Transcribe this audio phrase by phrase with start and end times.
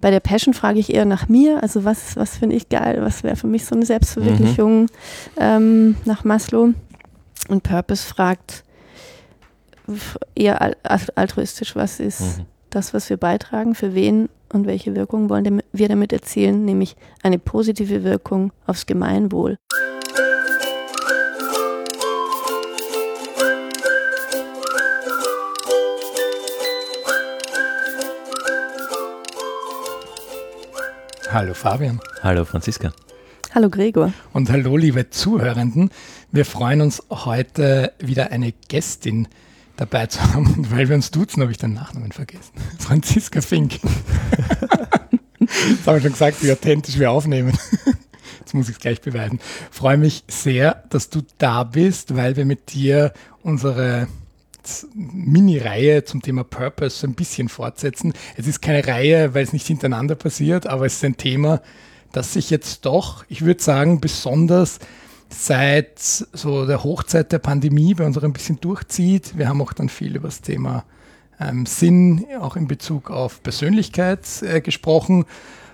[0.00, 3.22] bei der Passion frage ich eher nach mir, also was, was finde ich geil, was
[3.22, 4.88] wäre für mich so eine Selbstverwirklichung mhm.
[5.36, 6.72] ähm, nach Maslow.
[7.48, 8.64] Und Purpose fragt
[10.34, 10.76] eher
[11.14, 12.46] altruistisch, was ist mhm.
[12.70, 17.38] das, was wir beitragen, für wen und welche Wirkung wollen wir damit erzielen, nämlich eine
[17.38, 19.58] positive Wirkung aufs Gemeinwohl.
[31.32, 32.00] Hallo Fabian.
[32.24, 32.92] Hallo Franziska.
[33.54, 34.12] Hallo Gregor.
[34.32, 35.90] Und hallo liebe Zuhörenden.
[36.32, 39.28] Wir freuen uns heute wieder eine Gästin
[39.76, 40.52] dabei zu haben.
[40.52, 42.52] Und weil wir uns duzen, habe ich den Nachnamen vergessen.
[42.80, 43.78] Franziska Fink.
[45.38, 47.56] das habe ich schon gesagt, wie authentisch wir aufnehmen.
[48.40, 49.38] Jetzt muss ich es gleich beweisen.
[49.70, 53.12] Freue mich sehr, dass du da bist, weil wir mit dir
[53.44, 54.08] unsere
[54.94, 58.12] Mini-Reihe zum Thema Purpose ein bisschen fortsetzen.
[58.36, 61.60] Es ist keine Reihe, weil es nicht hintereinander passiert, aber es ist ein Thema,
[62.12, 64.78] das sich jetzt doch, ich würde sagen, besonders
[65.28, 69.38] seit so der Hochzeit der Pandemie bei uns auch ein bisschen durchzieht.
[69.38, 70.84] Wir haben auch dann viel über das Thema
[71.40, 75.24] ähm, Sinn, auch in Bezug auf Persönlichkeit äh, gesprochen,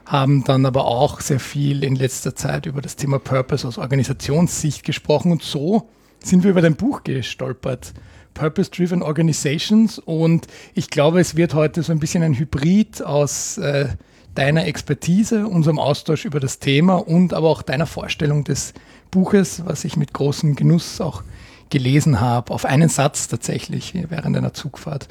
[0.05, 4.85] haben dann aber auch sehr viel in letzter Zeit über das Thema Purpose aus Organisationssicht
[4.85, 5.89] gesprochen und so
[6.23, 7.93] sind wir über dein Buch gestolpert.
[8.37, 13.89] Purpose-Driven Organizations und ich glaube, es wird heute so ein bisschen ein Hybrid aus äh,
[14.35, 18.75] deiner Expertise, unserem Austausch über das Thema und aber auch deiner Vorstellung des
[19.11, 21.23] Buches, was ich mit großem Genuss auch
[21.71, 25.09] gelesen habe, auf einen Satz tatsächlich während einer Zugfahrt.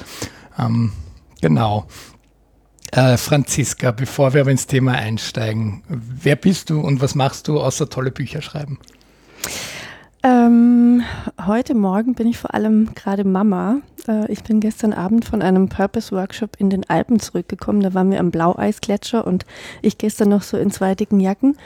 [0.57, 0.93] Ähm,
[1.41, 1.87] genau.
[2.91, 7.59] Äh, Franziska, bevor wir aber ins Thema einsteigen, wer bist du und was machst du
[7.59, 8.79] außer tolle Bücher schreiben?
[10.25, 11.03] Ähm,
[11.45, 13.81] heute Morgen bin ich vor allem gerade Mama.
[14.07, 17.81] Äh, ich bin gestern Abend von einem Purpose-Workshop in den Alpen zurückgekommen.
[17.81, 19.45] Da waren wir am Blaueisgletscher und
[19.83, 21.57] ich gestern noch so in zwei dicken Jacken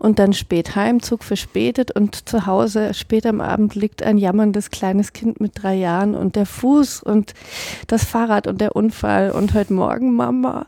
[0.00, 4.70] und dann spät heim, Zug verspätet und zu Hause spät am Abend liegt ein jammerndes
[4.70, 7.34] kleines Kind mit drei Jahren und der Fuß und
[7.86, 10.66] das Fahrrad und der Unfall und heute Morgen Mama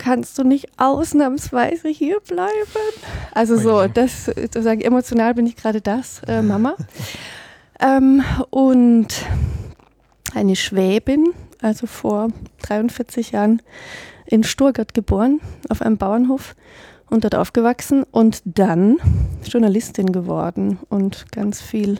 [0.00, 2.50] kannst du nicht ausnahmsweise hier bleiben?
[3.32, 6.74] Also so, das sozusagen emotional bin ich gerade das, äh, Mama.
[7.80, 9.08] ähm, und
[10.34, 12.28] eine Schwäbin, also vor
[12.62, 13.60] 43 Jahren
[14.26, 16.56] in Sturgart geboren, auf einem Bauernhof
[17.10, 18.96] und dort aufgewachsen und dann
[19.44, 21.98] Journalistin geworden und ganz viel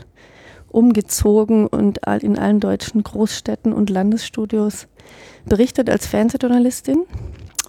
[0.69, 4.87] umgezogen und in allen deutschen Großstädten und Landesstudios
[5.45, 7.05] berichtet als Fernsehjournalistin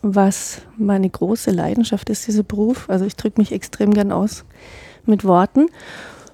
[0.02, 2.90] was meine große Leidenschaft ist, dieser Beruf.
[2.90, 4.46] Also ich drücke mich extrem gern aus
[5.06, 5.68] mit Worten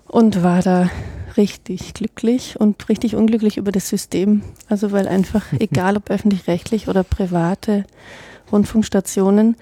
[0.07, 0.89] und war da
[1.35, 4.41] richtig glücklich und richtig unglücklich über das System.
[4.69, 7.85] Also weil einfach, egal ob öffentlich-rechtlich oder private
[8.51, 9.55] Rundfunkstationen,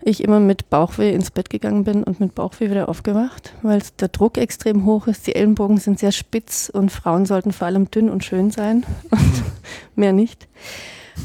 [0.00, 4.08] ich immer mit Bauchweh ins Bett gegangen bin und mit Bauchweh wieder aufgewacht, weil der
[4.08, 8.08] Druck extrem hoch ist, die Ellenbogen sind sehr spitz und Frauen sollten vor allem dünn
[8.08, 9.42] und schön sein und
[9.96, 10.46] mehr nicht.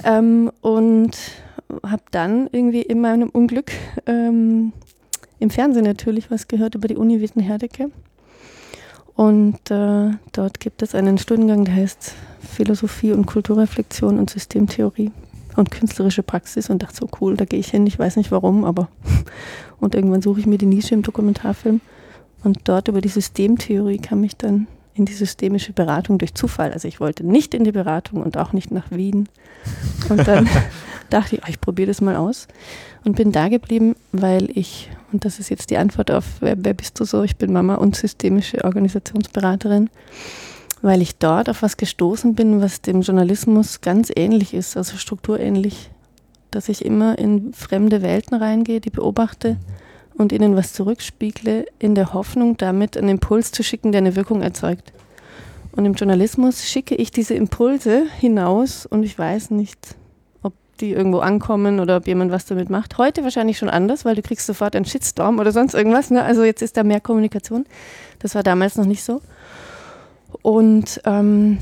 [0.04, 1.16] Ähm, und
[1.86, 3.72] habe dann irgendwie in meinem Unglück
[4.06, 4.74] ähm,
[5.40, 7.92] im Fernsehen natürlich was gehört über die Uni Witten-Herdecke.
[9.16, 15.12] Und äh, dort gibt es einen Studiengang, der heißt Philosophie und Kulturreflexion und Systemtheorie
[15.56, 16.70] und künstlerische Praxis.
[16.70, 18.90] Und dachte so cool, da gehe ich hin, ich weiß nicht warum, aber
[19.80, 21.82] und irgendwann suche ich mir die Nische im Dokumentarfilm.
[22.44, 26.72] Und dort über die Systemtheorie kam ich dann in die systemische Beratung durch Zufall.
[26.72, 29.28] Also ich wollte nicht in die Beratung und auch nicht nach Wien.
[30.10, 30.48] Und dann
[31.10, 32.48] dachte ich, oh, ich probiere das mal aus
[33.04, 36.74] und bin da geblieben, weil ich, und das ist jetzt die Antwort auf, wer, wer
[36.74, 37.24] bist du so?
[37.24, 39.90] Ich bin Mama und systemische Organisationsberaterin,
[40.82, 45.90] weil ich dort auf was gestoßen bin, was dem Journalismus ganz ähnlich ist, also strukturähnlich,
[46.52, 49.58] dass ich immer in fremde Welten reingehe, die beobachte
[50.16, 54.42] und ihnen was zurückspiegle, in der Hoffnung, damit einen Impuls zu schicken, der eine Wirkung
[54.42, 54.94] erzeugt.
[55.76, 59.96] Und im Journalismus schicke ich diese Impulse hinaus und ich weiß nicht,
[60.80, 62.98] die irgendwo ankommen oder ob jemand was damit macht.
[62.98, 66.10] Heute wahrscheinlich schon anders, weil du kriegst sofort einen Shitstorm oder sonst irgendwas.
[66.10, 66.24] Ne?
[66.24, 67.66] Also jetzt ist da mehr Kommunikation.
[68.20, 69.22] Das war damals noch nicht so.
[70.42, 71.60] Und ähm,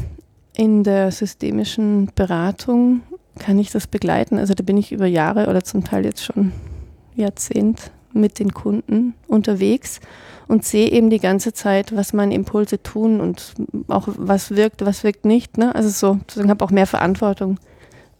[0.56, 3.02] in der systemischen Beratung
[3.38, 4.38] kann ich das begleiten.
[4.38, 6.52] Also da bin ich über Jahre oder zum Teil jetzt schon
[7.16, 10.00] Jahrzehnt mit den Kunden unterwegs
[10.48, 13.54] und sehe eben die ganze Zeit, was meine Impulse tun und
[13.88, 15.58] auch was wirkt, was wirkt nicht.
[15.58, 15.74] Ne?
[15.74, 17.58] Also so, sozusagen habe auch mehr Verantwortung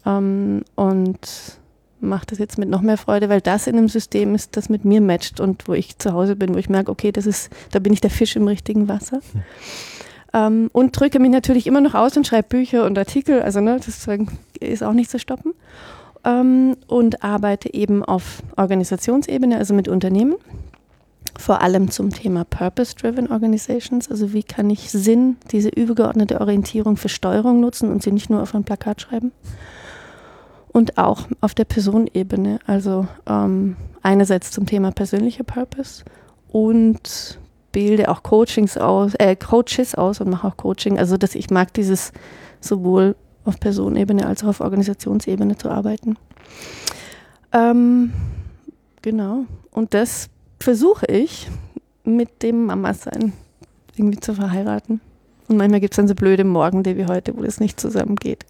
[0.06, 1.18] ähm, und
[2.00, 4.84] mache das jetzt mit noch mehr Freude, weil das in einem System ist, das mit
[4.84, 7.78] mir matcht und wo ich zu Hause bin, wo ich merke, okay, das ist, da
[7.78, 9.20] bin ich der Fisch im richtigen Wasser.
[9.32, 9.42] Hm.
[10.34, 13.76] Ähm, und drücke mich natürlich immer noch aus und schreibe Bücher und Artikel, also ne,
[13.76, 14.08] das
[14.60, 15.52] ist auch nicht zu stoppen.
[16.24, 20.36] Ähm, und arbeite eben auf Organisationsebene, also mit Unternehmen.
[21.38, 27.08] Vor allem zum Thema Purpose-Driven Organizations, also wie kann ich Sinn, diese übergeordnete Orientierung für
[27.08, 29.32] Steuerung nutzen und sie nicht nur auf ein Plakat schreiben.
[30.72, 36.04] Und auch auf der Personenebene, also ähm, einerseits zum Thema persönlicher Purpose
[36.48, 37.38] und
[37.72, 40.98] bilde auch Coachings aus, äh, Coaches aus und mache auch Coaching.
[40.98, 42.12] Also dass ich mag dieses
[42.60, 46.16] sowohl auf Personenebene als auch auf Organisationsebene zu arbeiten.
[47.52, 48.12] Ähm,
[49.02, 49.44] genau.
[49.70, 50.28] Und das
[50.60, 51.48] versuche ich
[52.04, 53.32] mit dem Mama-Sein
[53.96, 55.00] irgendwie zu verheiraten.
[55.48, 58.44] Und manchmal gibt es dann so blöde Morgen, wie heute, wo das nicht zusammengeht.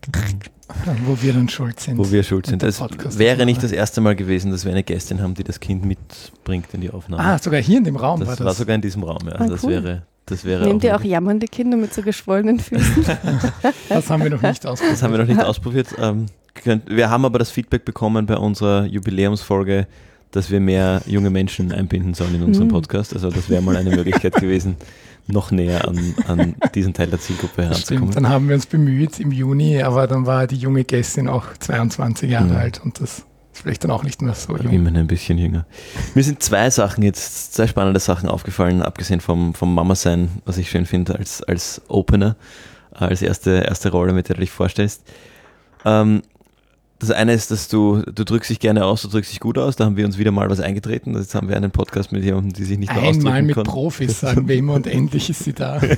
[1.04, 1.98] Wo wir dann schuld sind.
[1.98, 2.62] Wo wir schuld sind.
[2.62, 2.80] Es
[3.18, 6.66] wäre nicht das erste Mal gewesen, dass wir eine Gästin haben, die das Kind mitbringt
[6.72, 7.22] in die Aufnahme.
[7.22, 8.46] Ah, sogar hier in dem Raum das war das?
[8.46, 9.34] war sogar in diesem Raum, ja.
[9.34, 9.70] Ah, das, cool.
[9.70, 13.04] wäre, das wäre Nehmt ihr auch jammernde Kinder mit so geschwollenen Füßen?
[13.88, 14.92] das haben wir noch nicht ausprobiert.
[14.92, 15.88] Das haben wir noch nicht ausprobiert.
[15.98, 16.26] Ähm,
[16.86, 19.86] wir haben aber das Feedback bekommen bei unserer Jubiläumsfolge,
[20.30, 22.72] dass wir mehr junge Menschen einbinden sollen in unserem mhm.
[22.72, 23.14] Podcast.
[23.14, 24.76] Also das wäre mal eine Möglichkeit gewesen,
[25.26, 28.12] noch näher an, an diesen Teil der Zielgruppe heranzukommen.
[28.12, 31.46] Stimmt, dann haben wir uns bemüht im Juni, aber dann war die junge Gästin auch
[31.58, 32.56] 22 Jahre mhm.
[32.56, 34.72] alt und das ist vielleicht dann auch nicht mehr so jung.
[34.72, 35.66] Immerhin ein bisschen jünger.
[36.14, 40.70] Mir sind zwei Sachen jetzt, zwei spannende Sachen aufgefallen, abgesehen vom, vom Mama-Sein, was ich
[40.70, 42.36] schön finde als, als Opener,
[42.92, 45.02] als erste, erste Rolle, mit der du dich vorstellst.
[45.84, 46.22] Ähm,
[46.98, 49.74] das eine ist, dass du, du drückst dich gerne aus, du drückst dich gut aus.
[49.74, 51.16] Da haben wir uns wieder mal was eingetreten.
[51.16, 53.70] Jetzt haben wir einen Podcast mit jemandem, die sich nicht mehr ausdrücken Einmal mit konnten.
[53.70, 55.80] Profis, sagen wir immer, und endlich ist sie da.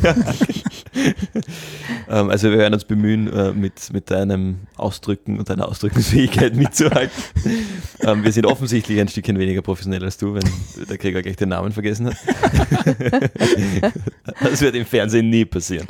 [2.09, 7.23] ähm, also wir werden uns bemühen, äh, mit, mit deinem Ausdrücken und deiner Ausdrückungsfähigkeit mitzuhalten.
[8.01, 10.45] ähm, wir sind offensichtlich ein Stückchen weniger professionell als du, wenn
[10.89, 12.17] der Krieger gleich den Namen vergessen hat.
[14.41, 15.87] das wird im Fernsehen nie passieren.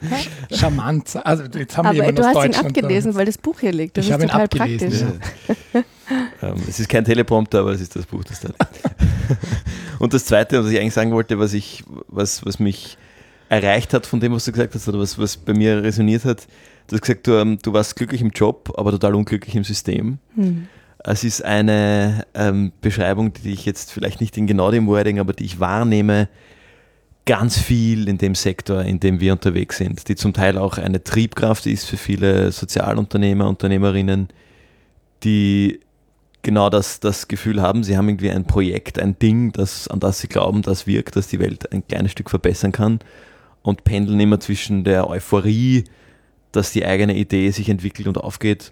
[0.53, 1.17] Charmant.
[1.25, 3.97] Also jetzt haben Aber wir du hast ihn abgelesen, weil das Buch hier liegt.
[3.97, 5.21] Das ich habe ihn abgelesen.
[5.47, 5.85] Praktisch.
[6.43, 8.51] ähm, es ist kein Teleprompter, aber es ist das Buch, das da
[9.99, 12.99] Und das Zweite, was ich eigentlich sagen wollte, was, ich, was, was mich
[13.49, 16.47] erreicht hat von dem, was du gesagt hast, oder was, was bei mir resoniert hat,
[16.89, 20.19] du hast gesagt, du, ähm, du warst glücklich im Job, aber total unglücklich im System.
[20.35, 20.69] Hm.
[20.99, 25.35] Es ist eine ähm, Beschreibung, die ich jetzt vielleicht nicht in genau dem Wording, aber
[25.35, 26.29] die ich wahrnehme,
[27.27, 31.03] ganz viel in dem Sektor, in dem wir unterwegs sind, die zum Teil auch eine
[31.03, 34.29] Triebkraft ist für viele Sozialunternehmer, Unternehmerinnen,
[35.23, 35.81] die
[36.43, 40.21] genau das, das Gefühl haben, sie haben irgendwie ein Projekt, ein Ding, das, an das
[40.21, 43.01] sie glauben, das wirkt, das die Welt ein kleines Stück verbessern kann
[43.65, 45.85] und pendeln immer zwischen der Euphorie,
[46.53, 48.71] dass die eigene Idee sich entwickelt und aufgeht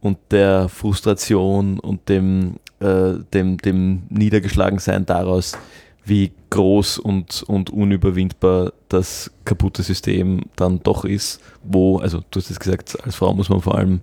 [0.00, 5.56] und der Frustration und dem, äh, dem, dem Niedergeschlagensein daraus,
[6.04, 12.50] wie groß und, und unüberwindbar das kaputte System dann doch ist, wo, also du hast
[12.50, 14.02] es gesagt, als Frau muss man vor allem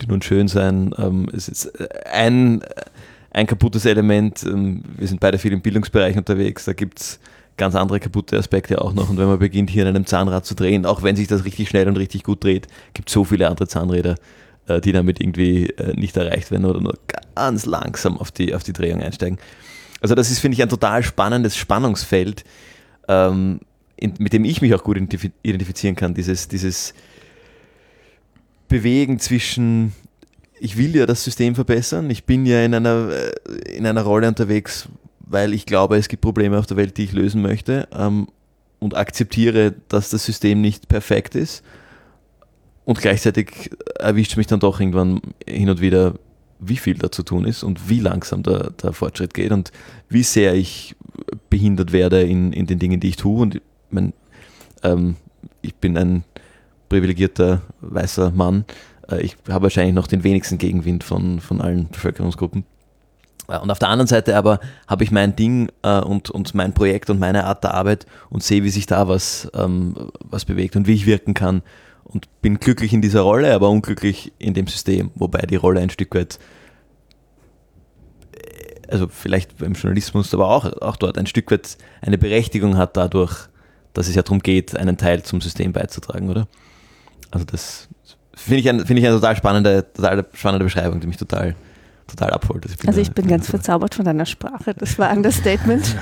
[0.00, 0.94] dünn und schön sein.
[0.98, 2.62] Ähm, es ist äh, ein,
[3.32, 4.44] ein kaputtes Element.
[4.44, 6.64] Ähm, wir sind beide viel im Bildungsbereich unterwegs.
[6.64, 7.20] Da gibt es
[7.60, 9.10] ganz andere kaputte Aspekte auch noch.
[9.10, 11.68] Und wenn man beginnt, hier an einem Zahnrad zu drehen, auch wenn sich das richtig
[11.68, 14.16] schnell und richtig gut dreht, gibt es so viele andere Zahnräder,
[14.66, 16.94] äh, die damit irgendwie äh, nicht erreicht werden oder nur
[17.34, 19.38] ganz langsam auf die, auf die Drehung einsteigen.
[20.00, 22.44] Also das ist, finde ich, ein total spannendes Spannungsfeld,
[23.08, 23.60] ähm,
[24.18, 26.14] mit dem ich mich auch gut identifizieren kann.
[26.14, 26.94] Dieses, dieses
[28.68, 29.92] bewegen zwischen,
[30.58, 34.28] ich will ja das System verbessern, ich bin ja in einer, äh, in einer Rolle
[34.28, 34.88] unterwegs,
[35.30, 38.26] weil ich glaube, es gibt Probleme auf der Welt, die ich lösen möchte ähm,
[38.80, 41.62] und akzeptiere, dass das System nicht perfekt ist.
[42.84, 46.14] Und gleichzeitig erwischt mich dann doch irgendwann hin und wieder,
[46.58, 49.70] wie viel da zu tun ist und wie langsam der, der Fortschritt geht und
[50.08, 50.96] wie sehr ich
[51.48, 53.40] behindert werde in, in den Dingen, die ich tue.
[53.40, 54.12] Und ich, mein,
[54.82, 55.14] ähm,
[55.62, 56.24] ich bin ein
[56.88, 58.64] privilegierter weißer Mann.
[59.08, 62.64] Äh, ich habe wahrscheinlich noch den wenigsten Gegenwind von, von allen Bevölkerungsgruppen.
[63.50, 66.72] Äh, und auf der anderen Seite aber habe ich mein Ding äh, und, und mein
[66.72, 70.76] Projekt und meine Art der Arbeit und sehe, wie sich da was, ähm, was bewegt
[70.76, 71.62] und wie ich wirken kann.
[72.04, 75.90] Und bin glücklich in dieser Rolle, aber unglücklich in dem System, wobei die Rolle ein
[75.90, 76.40] Stück weit,
[78.88, 83.48] also vielleicht beim Journalismus, aber auch, auch dort ein Stück weit eine Berechtigung hat dadurch,
[83.92, 86.48] dass es ja darum geht, einen Teil zum System beizutragen, oder?
[87.30, 87.88] Also das
[88.34, 91.54] finde ich, ein, find ich eine total spannende, total spannende Beschreibung, die mich total,
[92.10, 92.64] total abholt.
[92.64, 94.74] Also ich bin, also ich bin ganz verzaubert von deiner Sprache.
[94.74, 95.84] Das war ein Understatement.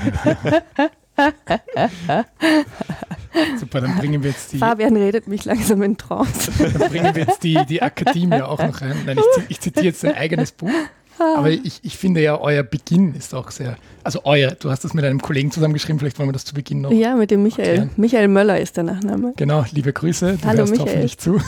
[3.59, 4.57] Super, dann bringen wir jetzt die.
[4.57, 6.51] Fabian redet mich langsam in Trance.
[6.57, 8.95] Dann bringen wir jetzt die, die Akademie auch noch rein.
[9.05, 10.71] Nein, ich, ich zitiere jetzt ein eigenes Buch.
[11.19, 14.93] Aber ich, ich finde ja, euer Beginn ist auch sehr, also euer, du hast das
[14.93, 16.91] mit einem Kollegen zusammengeschrieben, vielleicht wollen wir das zu Beginn noch.
[16.91, 17.67] Ja, mit dem Michael.
[17.67, 17.89] Erklären.
[17.97, 19.33] Michael Möller ist der Nachname.
[19.35, 20.87] Genau, liebe Grüße, du Hallo, hörst Michael.
[20.87, 21.41] hoffentlich zu.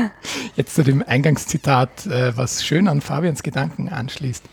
[0.56, 4.44] Jetzt zu dem Eingangszitat, äh, was schön an Fabians Gedanken anschließt.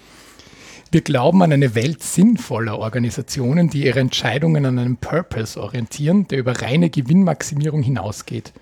[0.92, 6.40] Wir glauben an eine Welt sinnvoller Organisationen, die ihre Entscheidungen an einem Purpose orientieren, der
[6.40, 8.54] über reine Gewinnmaximierung hinausgeht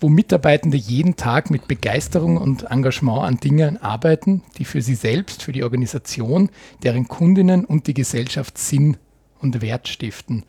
[0.00, 5.42] wo Mitarbeitende jeden Tag mit Begeisterung und Engagement an Dingen arbeiten, die für sie selbst,
[5.42, 6.50] für die Organisation,
[6.82, 8.96] deren Kundinnen und die Gesellschaft Sinn
[9.40, 10.44] und Wert stiften.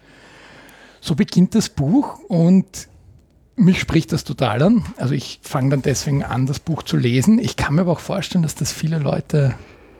[1.02, 2.90] So beginnt das Buch und
[3.56, 4.86] mich spricht das total an.
[4.98, 7.40] Also ich fange dann deswegen an, das Buch zu lesen.
[7.40, 9.56] Ich kann mir aber auch vorstellen, dass das viele Leute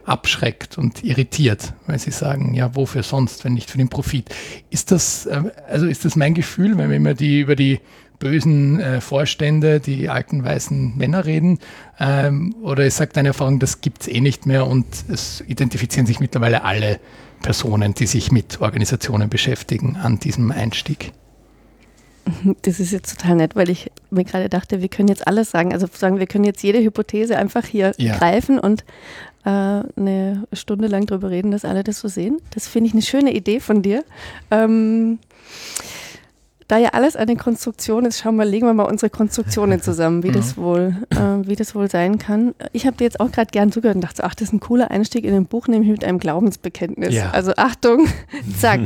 [0.06, 4.30] abschreckt und irritiert, weil sie sagen, ja, wofür sonst, wenn nicht für den Profit.
[4.70, 7.80] Ist das, äh, also ist das mein Gefühl, wenn wir immer die über die
[8.20, 11.60] bösen äh, Vorstände, die alten weißen Männer reden?
[12.00, 16.06] Ähm, oder ist sagt deine Erfahrung, das gibt es eh nicht mehr und es identifizieren
[16.06, 17.00] sich mittlerweile alle
[17.42, 21.12] Personen, die sich mit Organisationen beschäftigen, an diesem Einstieg?
[22.62, 25.74] Das ist jetzt total nett, weil ich mir gerade dachte, wir können jetzt alles sagen.
[25.74, 28.18] Also sagen, wir können jetzt jede Hypothese einfach hier ja.
[28.18, 28.84] greifen und
[29.46, 32.38] äh, eine Stunde lang darüber reden, dass alle das so sehen.
[32.52, 34.04] Das finde ich eine schöne Idee von dir.
[34.52, 35.20] Ähm,
[36.70, 40.32] da ja alles eine Konstruktion ist, schauen wir, legen wir mal unsere Konstruktionen zusammen, wie
[40.32, 42.54] das wohl, äh, wie das wohl sein kann.
[42.74, 44.92] Ich habe dir jetzt auch gerade gern zugehört und dachte, ach, das ist ein cooler
[44.92, 47.16] Einstieg in ein Buch, nämlich mit einem Glaubensbekenntnis.
[47.16, 47.32] Ja.
[47.32, 48.08] Also Achtung,
[48.60, 48.82] zack.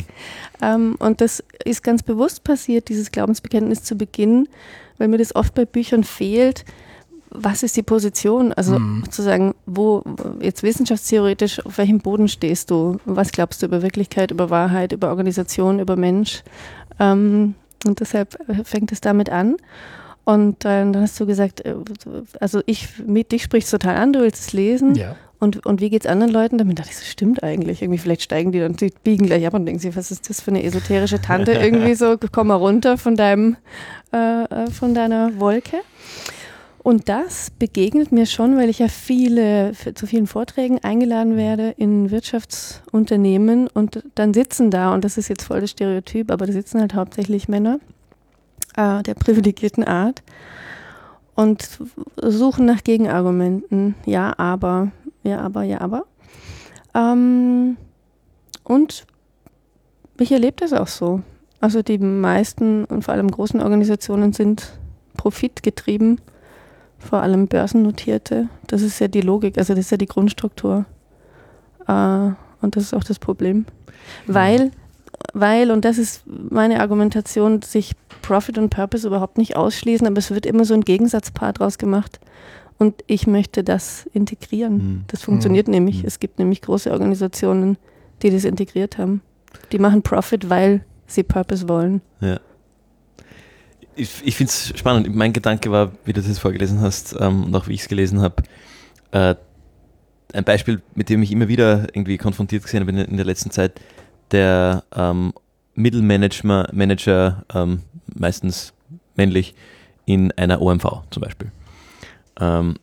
[0.62, 4.48] ähm, und das ist ganz bewusst passiert, dieses Glaubensbekenntnis zu Beginn,
[4.98, 6.64] weil mir das oft bei Büchern fehlt.
[7.32, 8.54] Was ist die Position?
[8.54, 9.12] Also mhm.
[9.12, 10.04] zu sagen, wo
[10.40, 13.00] jetzt wissenschaftstheoretisch, auf welchem Boden stehst du?
[13.04, 16.44] Was glaubst du über Wirklichkeit, über Wahrheit, über Organisation, über Mensch?
[17.00, 19.58] Ähm, und deshalb äh, fängt es damit an.
[20.26, 21.76] Und äh, dann hast du gesagt, äh,
[22.40, 24.96] also ich, mit dich sprichst total an, du willst es lesen.
[24.96, 25.16] Ja.
[25.40, 26.80] Und, und wie geht es anderen Leuten damit?
[26.80, 27.82] dachte ich, das stimmt eigentlich.
[27.82, 30.40] Irgendwie, vielleicht steigen die dann, die biegen gleich ab und denken sich, was ist das
[30.40, 31.52] für eine esoterische Tante?
[31.62, 33.58] Irgendwie so, komm mal runter von deinem,
[34.14, 35.78] äh, von deiner Wolke.
[36.84, 42.12] Und das begegnet mir schon, weil ich ja viele, zu vielen Vorträgen eingeladen werde in
[42.12, 46.82] Wirtschaftsunternehmen und dann sitzen da, und das ist jetzt voll das Stereotyp, aber da sitzen
[46.82, 47.80] halt hauptsächlich Männer
[48.76, 50.24] äh, der privilegierten Art
[51.36, 51.80] und
[52.22, 53.96] suchen nach Gegenargumenten.
[54.06, 54.92] Ja, aber,
[55.24, 56.06] ja, aber, ja, aber.
[56.94, 57.78] Ähm,
[58.66, 59.06] und
[60.20, 61.22] ich erlebe das auch so.
[61.62, 64.78] Also die meisten und vor allem großen Organisationen sind
[65.16, 66.20] profitgetrieben
[67.04, 68.50] vor allem börsennotierte.
[68.68, 70.86] Das ist ja die Logik, also das ist ja die Grundstruktur.
[71.88, 72.32] Äh,
[72.62, 73.66] und das ist auch das Problem.
[74.26, 74.72] Weil,
[75.34, 80.32] weil, und das ist meine Argumentation, sich Profit und Purpose überhaupt nicht ausschließen, aber es
[80.32, 82.20] wird immer so ein Gegensatzpaar draus gemacht.
[82.80, 84.74] Und ich möchte das integrieren.
[84.74, 85.04] Mhm.
[85.08, 85.74] Das funktioniert mhm.
[85.74, 86.04] nämlich.
[86.04, 87.78] Es gibt nämlich große Organisationen,
[88.22, 89.22] die das integriert haben.
[89.72, 92.02] Die machen Profit, weil sie Purpose wollen.
[92.20, 92.40] Ja
[93.96, 95.14] ich, ich finde es spannend.
[95.14, 98.22] Mein Gedanke war, wie du das vorgelesen hast ähm, und auch wie ich es gelesen
[98.22, 98.44] habe,
[99.12, 99.36] äh,
[100.34, 103.80] ein Beispiel, mit dem ich immer wieder irgendwie konfrontiert gesehen habe in, der letzten Zeit,
[104.32, 105.34] der ähm,
[105.76, 107.82] Mittelmanager, Manager, ähm,
[108.14, 108.74] meistens
[109.16, 109.54] männlich,
[110.06, 111.52] in einer OMV zum Beispiel.
[112.40, 112.76] Ähm,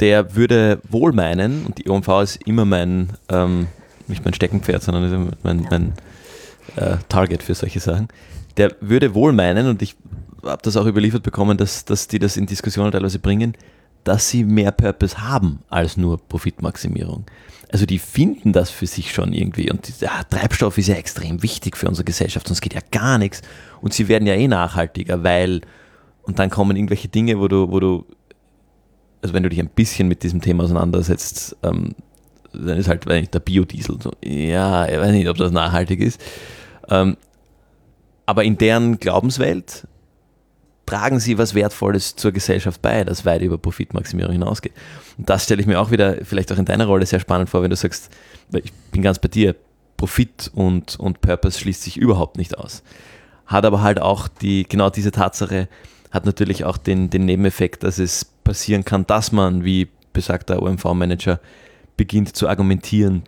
[0.00, 3.68] der würde wohl meinen, und die OMV ist immer mein, ähm,
[4.08, 5.92] nicht mein Steckenpferd, sondern mein, mein
[6.76, 8.08] äh, Target für solche Sachen,
[8.56, 9.96] der würde wohl meinen, und ich
[10.44, 13.54] habe das auch überliefert bekommen, dass, dass die das in Diskussionen teilweise bringen,
[14.04, 17.26] dass sie mehr Purpose haben als nur Profitmaximierung.
[17.72, 19.70] Also die finden das für sich schon irgendwie.
[19.70, 23.42] Und ja, Treibstoff ist ja extrem wichtig für unsere Gesellschaft, sonst geht ja gar nichts.
[23.80, 25.62] Und sie werden ja eh nachhaltiger, weil,
[26.22, 28.06] und dann kommen irgendwelche Dinge, wo du, wo du,
[29.22, 31.96] also wenn du dich ein bisschen mit diesem Thema auseinandersetzt, ähm,
[32.58, 36.20] dann ist halt nicht, der Biodiesel so, ja, ich weiß nicht, ob das nachhaltig ist.
[36.88, 37.16] Ähm,
[38.26, 39.86] aber in deren Glaubenswelt
[40.86, 44.72] tragen sie was Wertvolles zur Gesellschaft bei, das weit über Profitmaximierung hinausgeht.
[45.18, 47.62] Und das stelle ich mir auch wieder, vielleicht auch in deiner Rolle sehr spannend vor,
[47.62, 48.10] wenn du sagst,
[48.50, 49.56] weil ich bin ganz bei dir,
[49.96, 52.82] Profit und, und Purpose schließt sich überhaupt nicht aus.
[53.46, 55.68] Hat aber halt auch die, genau diese Tatsache,
[56.10, 61.40] hat natürlich auch den, den Nebeneffekt, dass es passieren kann, dass man, wie besagter OMV-Manager,
[61.96, 63.22] beginnt zu argumentieren,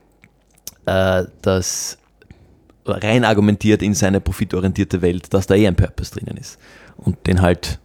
[0.87, 1.99] äh, dass
[2.85, 6.59] rein argumentiert in seine profitorientierte Welt, dass da eh ein Purpose drinnen ist
[6.97, 7.79] und den halt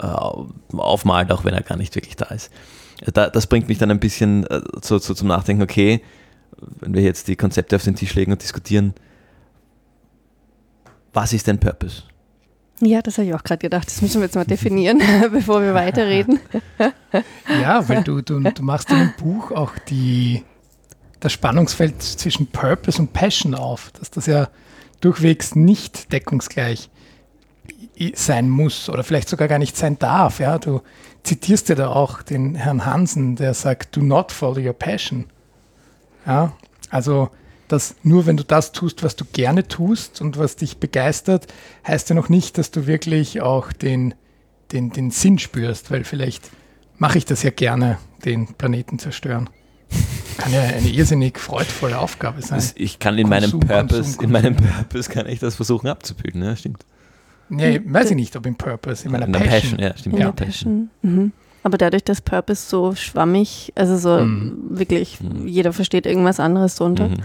[0.00, 2.50] äh, aufmalt, auch wenn er gar nicht wirklich da ist.
[3.14, 6.02] Da, das bringt mich dann ein bisschen äh, so, so zum Nachdenken, okay,
[6.80, 8.94] wenn wir jetzt die Konzepte auf den Tisch legen und diskutieren,
[11.12, 12.02] was ist denn Purpose?
[12.80, 13.86] Ja, das habe ich auch gerade gedacht.
[13.88, 16.40] Das müssen wir jetzt mal definieren, bevor wir weiterreden.
[17.62, 20.44] ja, weil du, du, du machst in dem Buch auch die,
[21.20, 24.48] das Spannungsfeld zwischen Purpose und Passion auf, dass das ja
[25.00, 26.90] durchwegs nicht deckungsgleich
[28.14, 30.40] sein muss oder vielleicht sogar gar nicht sein darf.
[30.40, 30.80] Ja, du
[31.22, 35.26] zitierst ja da auch den Herrn Hansen, der sagt, do not follow your passion.
[36.26, 36.52] Ja,
[36.88, 37.30] also
[37.72, 41.46] dass nur wenn du das tust, was du gerne tust und was dich begeistert,
[41.86, 44.14] heißt ja noch nicht, dass du wirklich auch den,
[44.72, 46.50] den, den Sinn spürst, weil vielleicht
[46.98, 49.48] mache ich das ja gerne, den Planeten zerstören.
[50.38, 52.62] Kann ja eine irrsinnig freudvolle Aufgabe sein.
[52.76, 54.24] Ich kann in Konsum, meinem Purpose, Konsum, Konsum.
[54.24, 56.84] in meinem Purpose kann ich das versuchen abzubilden, ja, stimmt.
[57.48, 59.50] Nee, weiß ich nicht, ob im Purpose, in meiner in Passion.
[59.50, 59.78] Passion.
[59.80, 60.14] Ja, stimmt.
[60.14, 60.32] In ja.
[60.32, 60.90] Passion.
[61.02, 61.32] Mhm.
[61.62, 64.56] Aber dadurch, dass Purpose so schwammig, also so mhm.
[64.70, 65.46] wirklich, mhm.
[65.46, 67.08] jeder versteht irgendwas anderes drunter.
[67.08, 67.16] Mhm.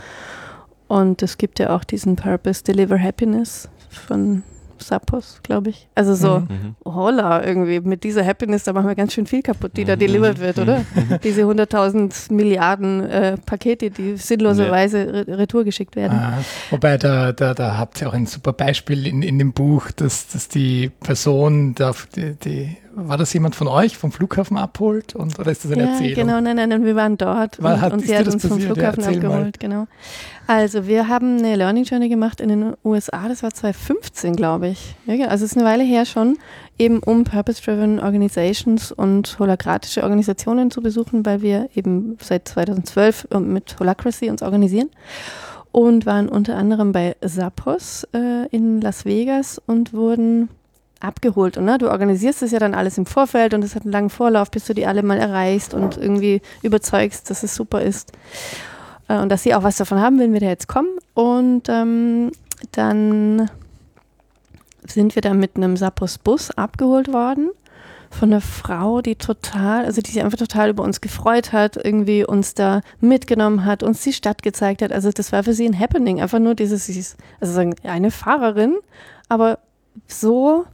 [0.96, 4.44] Und es gibt ja auch diesen Purpose Deliver Happiness von
[4.78, 5.90] Sappos, glaube ich.
[5.94, 6.76] Also so, mhm.
[6.86, 6.94] mhm.
[6.94, 10.00] holla, irgendwie mit dieser Happiness, da machen wir ganz schön viel kaputt, die da mhm.
[10.00, 10.80] delivered wird, oder?
[10.80, 11.20] Mhm.
[11.22, 16.18] Diese 100.000 Milliarden äh, Pakete, die sinnloserweise re retour geschickt werden.
[16.18, 16.38] Ah,
[16.70, 20.30] wobei, da, da, da habt ihr auch ein super Beispiel in, in dem Buch, dass,
[20.30, 21.76] dass die Person,
[22.16, 25.84] die, die war das jemand von euch vom Flughafen abholt und oder ist das eine
[25.84, 26.16] ja, Erzählung?
[26.16, 28.52] Genau, nein, nein, nein, wir waren dort War, hat, und sie hat uns passiert?
[28.52, 29.52] vom Flughafen ja, abgeholt, mal.
[29.60, 29.88] genau.
[30.48, 34.96] Also wir haben eine Learning Journey gemacht in den USA, das war 2015, glaube ich.
[35.06, 36.38] Ja, also es ist eine Weile her schon,
[36.78, 43.76] eben um Purpose-Driven Organizations und holokratische Organisationen zu besuchen, weil wir eben seit 2012 mit
[43.80, 44.90] Holacracy uns organisieren
[45.72, 50.48] und waren unter anderem bei Zappos äh, in Las Vegas und wurden
[51.06, 51.58] abgeholt.
[51.58, 54.10] Und ne, du organisierst das ja dann alles im Vorfeld und es hat einen langen
[54.10, 58.12] Vorlauf, bis du die alle mal erreichst und irgendwie überzeugst, dass es super ist.
[59.08, 60.90] Äh, und dass sie auch was davon haben, wenn wir da jetzt kommen.
[61.14, 62.32] Und ähm,
[62.72, 63.50] dann
[64.88, 67.50] sind wir da mit einem Sappos Bus abgeholt worden
[68.16, 72.26] von einer Frau, die total, also die sich einfach total über uns gefreut hat, irgendwie
[72.26, 74.92] uns da mitgenommen hat, uns die Stadt gezeigt hat.
[74.92, 78.76] Also das war für sie ein Happening, einfach nur dieses, also eine Fahrerin,
[79.28, 79.60] aber
[80.08, 80.66] so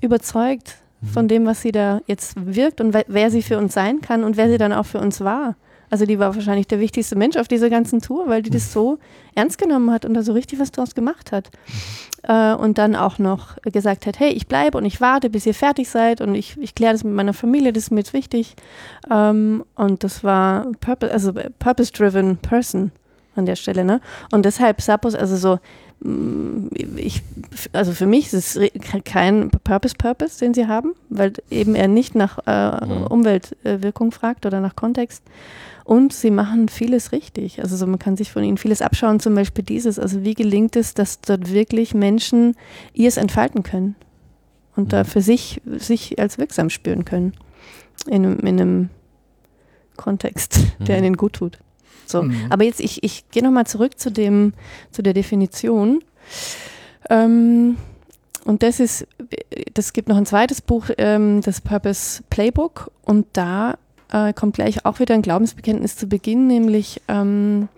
[0.00, 0.76] überzeugt
[1.12, 1.28] von mhm.
[1.28, 4.48] dem, was sie da jetzt wirkt und wer sie für uns sein kann und wer
[4.48, 5.56] sie dann auch für uns war.
[5.90, 8.72] Also die war wahrscheinlich der wichtigste Mensch auf dieser ganzen Tour, weil die das mhm.
[8.72, 8.98] so
[9.34, 11.50] ernst genommen hat und da so richtig was draus gemacht hat.
[11.66, 12.30] Mhm.
[12.30, 15.54] Äh, und dann auch noch gesagt hat, hey, ich bleibe und ich warte, bis ihr
[15.54, 18.54] fertig seid und ich, ich kläre das mit meiner Familie, das ist mir jetzt wichtig.
[19.10, 22.92] Ähm, und das war purpose, also purpose-driven person
[23.38, 23.84] an der Stelle.
[23.84, 24.00] Ne?
[24.30, 25.58] Und deshalb Sappos, also so
[26.96, 27.22] ich,
[27.72, 28.70] also für mich ist es
[29.04, 33.06] kein Purpose-Purpose, den sie haben, weil eben er nicht nach äh, mhm.
[33.08, 35.24] Umweltwirkung fragt oder nach Kontext.
[35.84, 37.60] Und sie machen vieles richtig.
[37.60, 39.98] Also so, man kann sich von ihnen vieles abschauen, zum Beispiel dieses.
[39.98, 42.54] Also wie gelingt es, dass dort wirklich Menschen
[42.92, 43.96] ihrs entfalten können
[44.76, 44.88] und mhm.
[44.90, 47.32] da für sich, sich als wirksam spüren können
[48.06, 48.90] in, in einem
[49.96, 51.04] Kontext, der mhm.
[51.04, 51.58] ihnen gut tut.
[52.08, 52.22] So.
[52.22, 52.46] Mhm.
[52.50, 54.52] Aber jetzt, ich, ich gehe nochmal zurück zu dem,
[54.90, 56.02] zu der Definition.
[57.10, 57.76] Ähm,
[58.44, 59.06] und das ist,
[59.74, 62.90] das gibt noch ein zweites Buch, ähm, das Purpose Playbook.
[63.02, 63.76] Und da
[64.12, 67.68] äh, kommt gleich auch wieder ein Glaubensbekenntnis zu Beginn, nämlich ähm,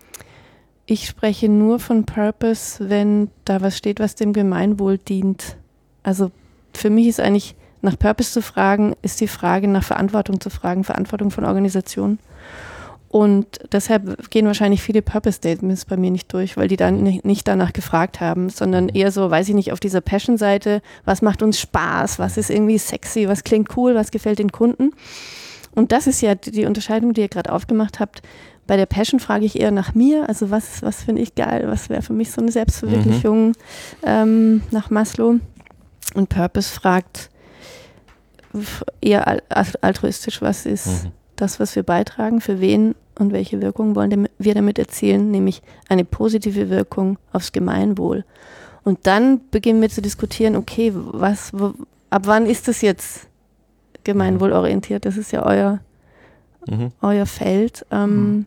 [0.86, 5.56] ich spreche nur von Purpose, wenn da was steht, was dem Gemeinwohl dient.
[6.02, 6.30] Also
[6.74, 10.84] für mich ist eigentlich nach Purpose zu fragen, ist die Frage nach Verantwortung zu fragen,
[10.84, 12.18] Verantwortung von Organisationen.
[13.10, 17.48] Und deshalb gehen wahrscheinlich viele Purpose Statements bei mir nicht durch, weil die dann nicht
[17.48, 18.90] danach gefragt haben, sondern mhm.
[18.94, 22.78] eher so, weiß ich nicht, auf dieser Passion-Seite, was macht uns Spaß, was ist irgendwie
[22.78, 24.92] sexy, was klingt cool, was gefällt den Kunden.
[25.74, 28.22] Und das ist ja die Unterscheidung, die ihr gerade aufgemacht habt.
[28.68, 31.88] Bei der Passion frage ich eher nach mir, also was, was finde ich geil, was
[31.90, 33.54] wäre für mich so eine Selbstverwirklichung mhm.
[34.04, 35.40] ähm, nach Maslow.
[36.14, 37.28] Und Purpose fragt
[39.00, 39.42] eher
[39.80, 44.54] altruistisch, was ist mhm das, was wir beitragen, für wen und welche Wirkung wollen wir
[44.54, 48.24] damit erzielen, nämlich eine positive Wirkung aufs Gemeinwohl.
[48.82, 51.74] Und dann beginnen wir zu diskutieren, okay, was, wo,
[52.08, 53.28] ab wann ist das jetzt
[54.04, 55.04] gemeinwohlorientiert?
[55.04, 55.80] Das ist ja euer,
[56.66, 56.92] mhm.
[57.02, 57.84] euer Feld.
[57.90, 58.46] Ähm, mhm.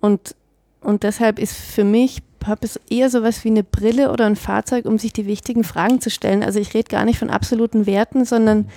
[0.00, 0.34] und,
[0.80, 4.98] und deshalb ist für mich Purpose eher sowas wie eine Brille oder ein Fahrzeug, um
[4.98, 6.42] sich die wichtigen Fragen zu stellen.
[6.42, 8.68] Also ich rede gar nicht von absoluten Werten, sondern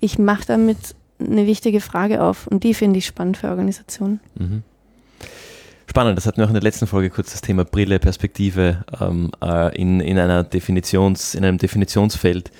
[0.00, 4.20] ich mache damit eine wichtige Frage auf und die finde ich spannend für Organisationen.
[4.34, 4.62] Mhm.
[5.88, 9.30] Spannend, das hatten wir auch in der letzten Folge kurz das Thema Brille, Perspektive ähm,
[9.42, 12.50] äh, in, in, einer Definitions, in einem Definitionsfeld,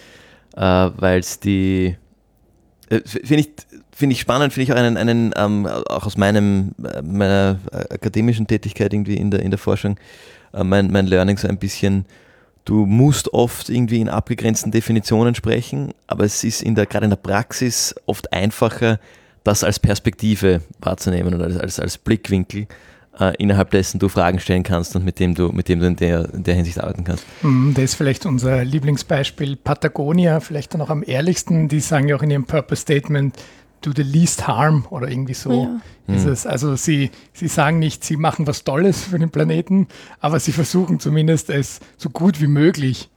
[0.56, 1.96] äh, weil es die,
[2.88, 3.50] äh, finde ich,
[3.92, 8.46] find ich spannend, finde ich auch einen, einen ähm, auch aus meinem, äh, meiner akademischen
[8.46, 9.98] Tätigkeit irgendwie in der, in der Forschung,
[10.54, 12.06] äh, mein, mein Learning so ein bisschen,
[12.68, 17.11] Du musst oft irgendwie in abgegrenzten Definitionen sprechen, aber es ist in der, gerade in
[17.11, 19.00] der Praxis oft einfacher,
[19.42, 22.66] das als Perspektive wahrzunehmen oder als, als, als Blickwinkel,
[23.18, 25.96] äh, innerhalb dessen du Fragen stellen kannst und mit dem du, mit dem du in
[25.96, 27.24] der, in der Hinsicht arbeiten kannst.
[27.40, 31.68] Mm, das ist vielleicht unser Lieblingsbeispiel Patagonia, vielleicht dann auch am ehrlichsten.
[31.68, 33.35] Die sagen ja auch in ihrem Purpose Statement,
[33.82, 35.52] do the least harm oder irgendwie so
[36.08, 36.14] ja.
[36.14, 36.32] ist mhm.
[36.32, 36.46] es.
[36.46, 39.88] Also sie, sie sagen nicht, sie machen was Tolles für den Planeten,
[40.20, 43.08] aber sie versuchen zumindest es so gut wie möglich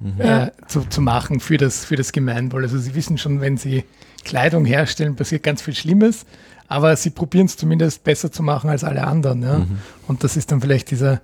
[0.00, 0.20] mhm.
[0.20, 2.62] äh, zu, zu machen für das, für das Gemeinwohl.
[2.62, 3.84] Also sie wissen schon, wenn sie
[4.24, 6.26] Kleidung herstellen, passiert ganz viel Schlimmes,
[6.68, 9.42] aber sie probieren es zumindest besser zu machen als alle anderen.
[9.42, 9.58] Ja?
[9.58, 9.78] Mhm.
[10.08, 11.20] Und das ist dann vielleicht dieser,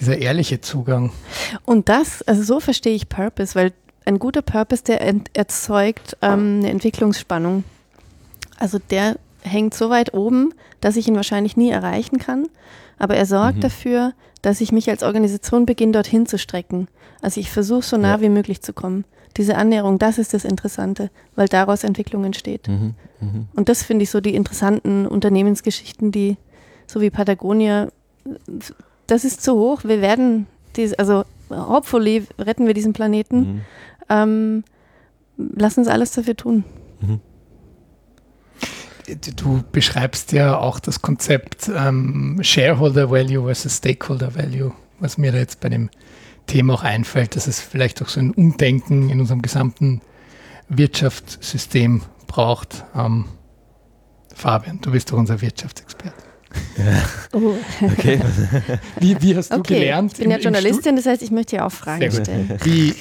[0.00, 1.12] dieser ehrliche Zugang.
[1.64, 3.72] Und das, also so verstehe ich Purpose, weil
[4.04, 5.00] ein guter Purpose, der
[5.34, 7.64] erzeugt ähm, eine Entwicklungsspannung.
[8.60, 12.46] Also der hängt so weit oben, dass ich ihn wahrscheinlich nie erreichen kann.
[12.98, 13.62] Aber er sorgt mhm.
[13.62, 16.86] dafür, dass ich mich als Organisation beginne, dorthin zu strecken.
[17.20, 18.20] Also ich versuche so nah ja.
[18.20, 19.04] wie möglich zu kommen.
[19.36, 22.68] Diese Annäherung, das ist das Interessante, weil daraus Entwicklung entsteht.
[22.68, 22.94] Mhm.
[23.20, 23.48] Mhm.
[23.54, 26.36] Und das finde ich so die interessanten Unternehmensgeschichten, die,
[26.86, 27.88] so wie Patagonia,
[29.06, 29.84] das ist zu hoch.
[29.84, 30.46] Wir werden,
[30.76, 33.38] diese, also hopefully retten wir diesen Planeten.
[33.38, 33.60] Mhm.
[34.10, 34.64] Ähm,
[35.36, 36.64] lass uns alles dafür tun.
[37.00, 37.20] Mhm
[39.36, 45.38] du beschreibst ja auch das Konzept ähm, Shareholder Value versus Stakeholder Value, was mir da
[45.38, 45.90] jetzt bei dem
[46.46, 50.00] Thema auch einfällt, dass es vielleicht auch so ein Umdenken in unserem gesamten
[50.68, 52.84] Wirtschaftssystem braucht.
[52.94, 53.26] Ähm,
[54.34, 56.30] Fabian, du bist doch unser Wirtschaftsexperte.
[56.76, 57.02] Ja.
[57.32, 57.54] Oh.
[57.80, 58.20] Okay.
[58.98, 59.74] Wie, wie hast du okay.
[59.74, 60.12] gelernt?
[60.12, 62.58] Ich bin ja Journalistin, das heißt, ich möchte ja auch Fragen stellen.
[62.64, 62.94] Wie,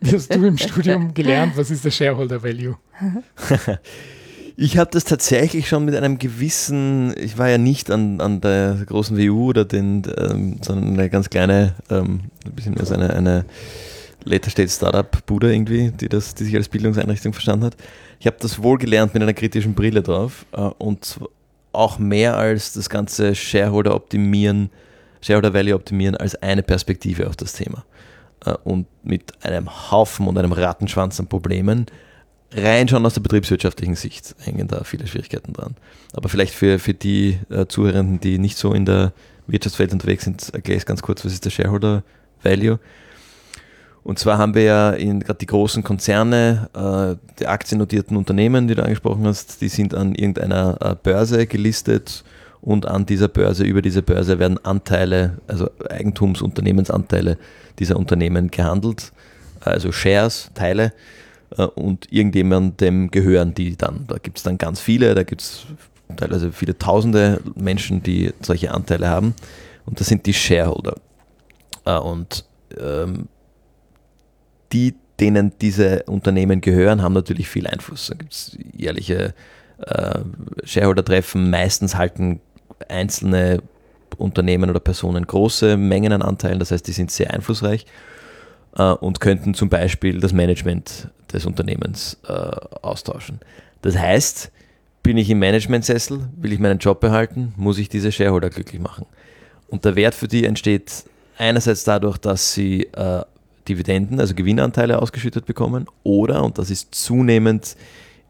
[0.00, 1.56] wie hast du im Studium gelernt?
[1.56, 2.76] Was ist der Shareholder Value?
[4.58, 8.78] Ich habe das tatsächlich schon mit einem gewissen, ich war ja nicht an, an der
[8.86, 13.44] großen WU oder den, ähm, sondern eine ganz kleine, ähm, ein bisschen so eine, eine
[14.24, 17.76] Later State Startup Bude irgendwie, die, das, die sich als Bildungseinrichtung verstanden hat.
[18.18, 21.20] Ich habe das wohl gelernt mit einer kritischen Brille drauf äh, und
[21.72, 24.70] auch mehr als das ganze Shareholder optimieren,
[25.20, 27.84] Shareholder Value optimieren als eine Perspektive auf das Thema.
[28.46, 31.84] Äh, und mit einem Haufen und einem Rattenschwanz an Problemen
[32.52, 35.76] rein schon aus der betriebswirtschaftlichen Sicht hängen da viele Schwierigkeiten dran.
[36.12, 39.12] Aber vielleicht für, für die äh, Zuhörenden, die nicht so in der
[39.46, 42.02] Wirtschaftswelt unterwegs sind, erkläre ich ganz kurz, was ist der Shareholder
[42.42, 42.78] Value?
[44.06, 48.84] Und zwar haben wir ja gerade die großen Konzerne, äh, die aktiennotierten Unternehmen, die du
[48.84, 52.22] angesprochen hast, die sind an irgendeiner äh, Börse gelistet
[52.60, 57.36] und an dieser Börse, über diese Börse werden Anteile, also Eigentumsunternehmensanteile
[57.80, 59.12] dieser Unternehmen gehandelt,
[59.60, 60.92] also Shares, Teile.
[61.56, 64.06] Äh, und irgendjemandem gehören die dann.
[64.08, 65.66] Da gibt es dann ganz viele, da gibt es
[66.16, 69.34] teilweise viele tausende Menschen, die solche Anteile haben.
[69.84, 70.96] Und das sind die Shareholder.
[71.84, 72.44] Äh, und
[72.78, 73.28] ähm,
[74.72, 78.08] die, denen diese Unternehmen gehören, haben natürlich viel Einfluss.
[78.08, 79.34] Da gibt es jährliche
[79.78, 80.20] äh,
[80.64, 81.50] Shareholder-Treffen.
[81.50, 82.40] Meistens halten
[82.88, 83.62] einzelne
[84.18, 87.86] Unternehmen oder Personen große Mengen an Anteilen, das heißt, die sind sehr einflussreich
[88.76, 93.40] äh, und könnten zum Beispiel das Management des Unternehmens äh, austauschen.
[93.82, 94.50] Das heißt,
[95.02, 99.06] bin ich im Managementsessel, will ich meinen Job behalten, muss ich diese Shareholder glücklich machen.
[99.68, 101.04] Und der Wert für die entsteht
[101.38, 103.22] einerseits dadurch, dass sie äh,
[103.68, 107.76] Dividenden, also Gewinnanteile ausgeschüttet bekommen, oder, und das ist zunehmend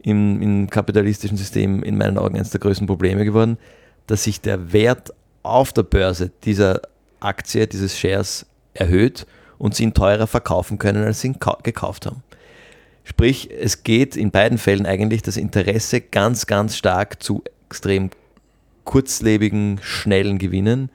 [0.03, 3.59] im, im kapitalistischen System in meinen Augen eines der größten Probleme geworden,
[4.07, 6.81] dass sich der Wert auf der Börse dieser
[7.21, 9.27] Aktie, dieses Shares erhöht
[9.59, 12.23] und sie ihn teurer verkaufen können, als sie ihn gekauft haben.
[13.05, 18.11] Sprich, es geht in beiden Fällen eigentlich das Interesse ganz, ganz stark zu extrem
[18.85, 20.91] kurzlebigen, schnellen Gewinnen,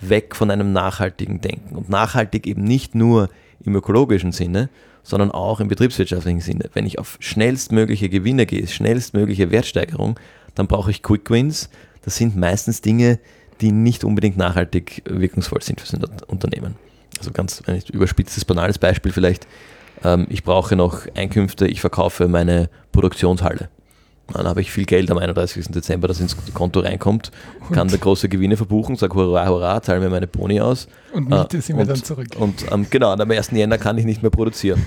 [0.00, 1.76] weg von einem nachhaltigen Denken.
[1.76, 3.30] Und nachhaltig eben nicht nur
[3.64, 4.68] im ökologischen Sinne,
[5.02, 6.70] sondern auch im betriebswirtschaftlichen Sinne.
[6.72, 10.18] Wenn ich auf schnellstmögliche Gewinne gehe, schnellstmögliche Wertsteigerung,
[10.54, 11.70] dann brauche ich Quick Wins.
[12.02, 13.18] Das sind meistens Dinge,
[13.60, 16.76] die nicht unbedingt nachhaltig wirkungsvoll sind für ein Unternehmen.
[17.18, 19.46] Also ganz ein überspitztes, banales Beispiel vielleicht
[20.04, 23.68] ähm, ich brauche noch Einkünfte, ich verkaufe meine Produktionshalle.
[24.32, 25.66] Dann habe ich viel Geld am 31.
[25.66, 27.30] Dezember, das ins Konto reinkommt,
[27.72, 30.88] kann da große Gewinne verbuchen, sage hurra, hurra, zahle mir meine Boni aus.
[31.12, 32.28] Und Miete äh, sind wir dann zurück.
[32.38, 33.50] Und ähm, genau, am 1.
[33.50, 34.86] Jänner kann ich nicht mehr produzieren.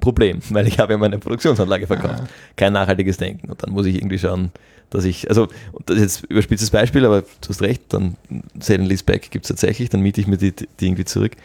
[0.00, 2.22] Problem, weil ich habe ja meine Produktionsanlage verkauft.
[2.24, 2.28] Ah.
[2.56, 3.48] Kein nachhaltiges Denken.
[3.52, 4.50] Und dann muss ich irgendwie schauen,
[4.90, 5.46] dass ich, also
[5.86, 8.16] das ist jetzt überspitztes Beispiel, aber du hast recht, dann
[8.58, 11.36] Sale and Leaseback gibt es tatsächlich, dann miete ich mir die, die irgendwie zurück.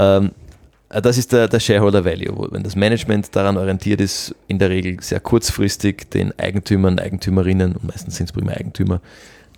[0.00, 0.30] Ähm,
[0.88, 2.48] äh, das ist der, der Shareholder Value.
[2.50, 7.84] Wenn das Management daran orientiert ist, in der Regel sehr kurzfristig den Eigentümern, Eigentümerinnen, und
[7.84, 9.00] meistens sind es primär Eigentümer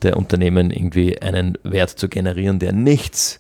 [0.03, 3.39] der Unternehmen, irgendwie einen Wert zu generieren, der nichts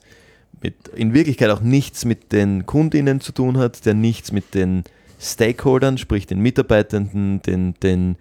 [0.62, 4.84] mit in Wirklichkeit auch nichts mit den Kundinnen zu tun hat, der nichts mit den
[5.20, 8.16] Stakeholdern, sprich den Mitarbeitenden, den, den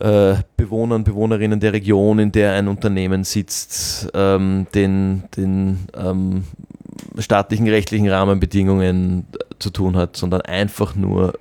[0.00, 6.44] äh, Bewohnern, Bewohnerinnen der Region, in der ein Unternehmen sitzt, ähm, den, den ähm,
[7.18, 9.26] staatlichen rechtlichen Rahmenbedingungen
[9.58, 11.38] zu tun hat, sondern einfach nur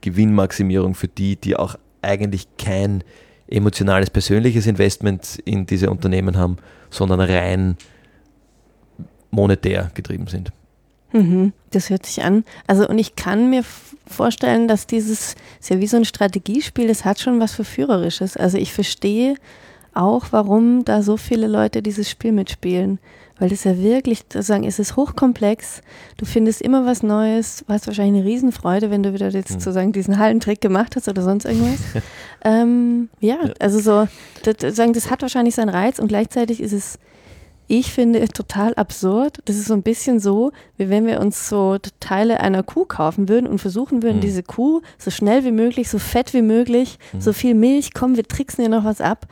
[0.00, 3.02] Gewinnmaximierung für die, die auch eigentlich kein
[3.48, 6.56] emotionales, persönliches Investment in diese Unternehmen haben,
[6.90, 7.76] sondern rein
[9.30, 10.52] monetär getrieben sind.
[11.12, 12.44] Mhm, das hört sich an.
[12.66, 13.62] Also, und ich kann mir
[14.06, 18.36] vorstellen, dass dieses, ist ja wie so ein Strategiespiel, das hat schon was Verführerisches.
[18.36, 19.36] Also, ich verstehe
[19.94, 22.98] auch, warum da so viele Leute dieses Spiel mitspielen.
[23.38, 25.82] Weil das ja wirklich, sozusagen, es ist hochkomplex.
[26.16, 27.64] Du findest immer was Neues.
[27.66, 29.54] Du hast wahrscheinlich eine Riesenfreude, wenn du wieder jetzt mhm.
[29.54, 31.80] sozusagen diesen Hallentrick gemacht hast oder sonst irgendwas.
[32.44, 34.08] ähm, ja, ja, also so,
[34.42, 36.98] das, das hat wahrscheinlich seinen Reiz und gleichzeitig ist es
[37.68, 39.38] ich finde total absurd.
[39.46, 43.28] Das ist so ein bisschen so, wie wenn wir uns so Teile einer Kuh kaufen
[43.28, 44.22] würden und versuchen würden, mhm.
[44.22, 47.20] diese Kuh so schnell wie möglich, so fett wie möglich, mhm.
[47.20, 49.26] so viel Milch, komm, wir tricksen ihr noch was ab.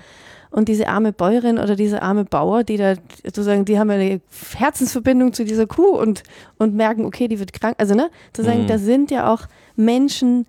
[0.54, 4.20] Und diese arme Bäuerin oder diese arme Bauer, die da sozusagen, die haben eine
[4.56, 6.22] Herzensverbindung zu dieser Kuh und,
[6.58, 7.74] und merken, okay, die wird krank.
[7.78, 8.66] Also, ne, sozusagen, mhm.
[8.68, 10.46] da sind ja auch Menschen,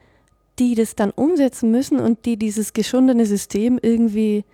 [0.59, 4.45] die das dann umsetzen müssen und die dieses geschundene System irgendwie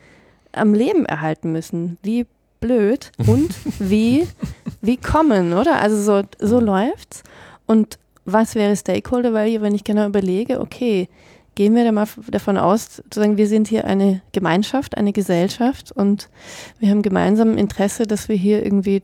[0.54, 1.98] am Leben erhalten müssen.
[2.02, 2.28] Wie
[2.62, 4.30] blöd und wie,
[4.80, 5.82] wie kommen, oder?
[5.82, 7.24] Also so, so läuft's.
[7.66, 11.10] Und was wäre Stakeholder Value, wenn ich genau überlege, okay,
[11.56, 16.30] gehen wir da mal davon aus, sozusagen, wir sind hier eine Gemeinschaft, eine Gesellschaft und
[16.80, 19.02] wir haben gemeinsam Interesse, dass wir hier irgendwie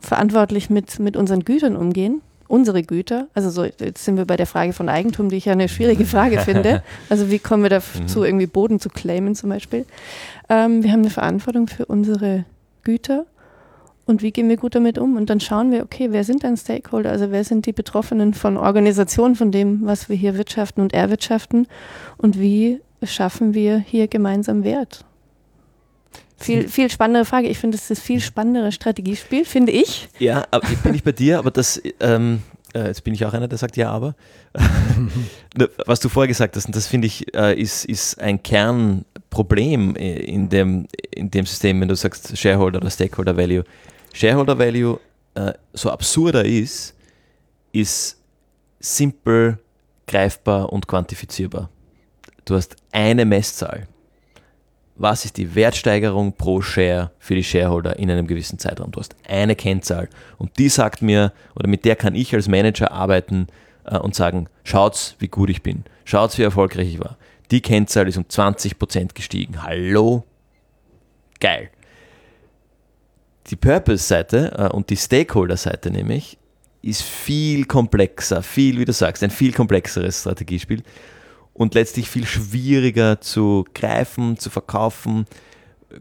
[0.00, 2.22] verantwortlich mit, mit unseren Gütern umgehen.
[2.48, 5.52] Unsere Güter, also so, jetzt sind wir bei der Frage von Eigentum, die ich ja
[5.52, 6.82] eine schwierige Frage finde.
[7.08, 8.24] Also wie kommen wir dazu, mhm.
[8.24, 9.86] irgendwie Boden zu claimen zum Beispiel?
[10.48, 12.44] Ähm, wir haben eine Verantwortung für unsere
[12.82, 13.26] Güter
[14.06, 15.16] und wie gehen wir gut damit um?
[15.16, 17.10] Und dann schauen wir, okay, wer sind dann Stakeholder?
[17.10, 21.68] Also wer sind die Betroffenen von Organisationen, von dem, was wir hier wirtschaften und erwirtschaften?
[22.16, 25.04] Und wie schaffen wir hier gemeinsam Wert?
[26.36, 27.48] Viel, viel spannendere Frage.
[27.48, 30.08] Ich finde, es ist das viel spannendere Strategiespiel, finde ich.
[30.18, 32.40] Ja, aber ich bin nicht bei dir, aber das, ähm,
[32.74, 34.14] äh, jetzt bin ich auch einer, der sagt ja, aber.
[35.86, 40.48] Was du vorher gesagt hast, und das finde ich, äh, ist, ist ein Kernproblem in
[40.48, 43.64] dem, in dem System, wenn du sagst Shareholder oder Stakeholder Value.
[44.12, 44.98] Shareholder Value,
[45.34, 46.94] äh, so absurder ist,
[47.72, 48.18] ist
[48.80, 49.58] simpel,
[50.06, 51.70] greifbar und quantifizierbar.
[52.44, 53.86] Du hast eine Messzahl.
[55.00, 58.90] Was ist die Wertsteigerung pro Share für die Shareholder in einem gewissen Zeitraum?
[58.90, 62.92] Du hast eine Kennzahl und die sagt mir, oder mit der kann ich als Manager
[62.92, 63.46] arbeiten
[63.84, 65.84] äh, und sagen, schaut's, wie gut ich bin.
[66.04, 67.16] Schaut's, wie erfolgreich ich war.
[67.50, 69.62] Die Kennzahl ist um 20% gestiegen.
[69.62, 70.24] Hallo?
[71.40, 71.70] Geil
[73.50, 76.38] die Purpose-Seite äh, und die Stakeholder-Seite nämlich
[76.82, 80.82] ist viel komplexer, viel, wie du sagst, ein viel komplexeres Strategiespiel
[81.52, 85.26] und letztlich viel schwieriger zu greifen, zu verkaufen,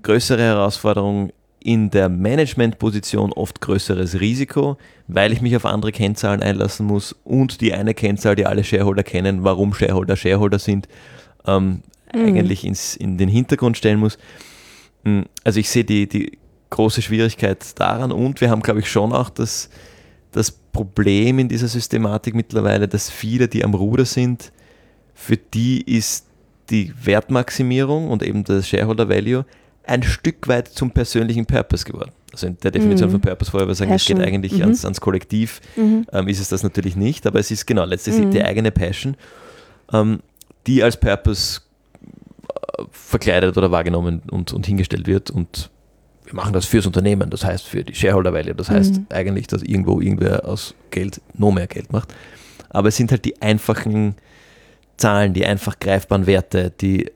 [0.02, 1.32] größere Herausforderungen
[1.62, 7.62] in der Management-Position oft größeres Risiko, weil ich mich auf andere Kennzahlen einlassen muss und
[7.62, 10.88] die eine Kennzahl, die alle Shareholder kennen, warum Shareholder Shareholder sind,
[11.46, 11.82] ähm,
[12.14, 12.26] mhm.
[12.26, 14.18] eigentlich ins, in den Hintergrund stellen muss.
[15.04, 16.38] Hm, also ich sehe die, die
[16.70, 19.70] große Schwierigkeit daran und wir haben, glaube ich, schon auch das,
[20.32, 24.52] das Problem in dieser Systematik mittlerweile, dass viele, die am Ruder sind,
[25.20, 26.26] für die ist
[26.70, 29.46] die Wertmaximierung und eben das Shareholder Value
[29.84, 32.12] ein Stück weit zum persönlichen Purpose geworden.
[32.32, 33.14] Also in der Definition mhm.
[33.14, 34.62] von Purpose vorher wir sagen, es geht eigentlich mhm.
[34.62, 36.06] ans, ans, Kollektiv, mhm.
[36.14, 38.32] ähm, ist es das natürlich nicht, aber es ist genau letztlich mhm.
[38.32, 39.18] die eigene Passion,
[39.92, 40.20] ähm,
[40.68, 41.62] die als Purpose
[42.78, 45.70] äh, verkleidet oder wahrgenommen und, und hingestellt wird und
[46.24, 49.08] wir machen das fürs Unternehmen, das heißt für die Shareholder Value, das heißt mhm.
[49.10, 52.14] eigentlich, dass irgendwo irgendwer aus Geld noch mehr Geld macht.
[52.70, 54.16] Aber es sind halt die einfachen
[55.00, 57.12] Zahlen, die einfach greifbaren Werte, die, äh,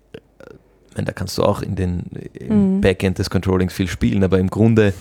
[0.96, 2.82] meine, da kannst du auch in den, im mhm.
[2.82, 4.93] Backend des Controllings viel spielen, aber im Grunde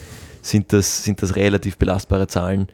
[0.42, 2.68] sind das, sind das relativ belastbare Zahlen,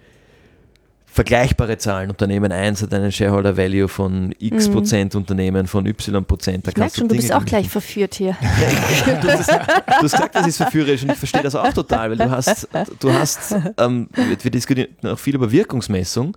[1.07, 2.11] vergleichbare Zahlen.
[2.11, 4.73] Unternehmen 1 hat einen Shareholder Value von x mhm.
[4.73, 6.66] Prozent, Unternehmen von y Prozent.
[6.66, 8.37] Da ich merke schon, du bist auch gleich verführt hier.
[8.40, 9.55] du, hast, du,
[9.88, 12.68] hast, gesagt, das ist verführerisch und ich verstehe das auch total, weil du hast,
[13.01, 14.09] du hast ähm,
[14.40, 16.37] wir diskutieren auch viel über Wirkungsmessung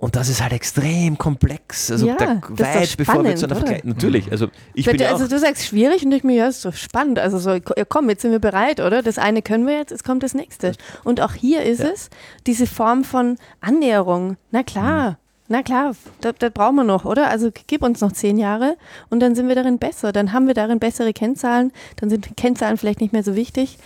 [0.00, 1.90] und das ist halt extrem komplex.
[1.90, 3.84] Also ja, da, weit bevor wir zu einer Vergleich.
[3.84, 4.32] Natürlich.
[4.32, 7.18] Also, ich bin ja also du sagst schwierig und ich mir, ja, ist so spannend.
[7.18, 9.02] Also so, ja, komm, jetzt sind wir bereit, oder?
[9.02, 10.72] Das eine können wir jetzt, jetzt kommt das nächste.
[11.04, 11.90] Und auch hier ist ja.
[11.90, 12.08] es
[12.46, 14.38] diese Form von Annäherung.
[14.50, 15.10] Na klar.
[15.10, 15.16] Mhm.
[15.52, 17.28] Na klar, das, das brauchen wir noch, oder?
[17.28, 18.76] Also gib uns noch zehn Jahre
[19.10, 20.12] und dann sind wir darin besser.
[20.12, 21.72] Dann haben wir darin bessere Kennzahlen.
[21.96, 23.76] Dann sind Kennzahlen vielleicht nicht mehr so wichtig.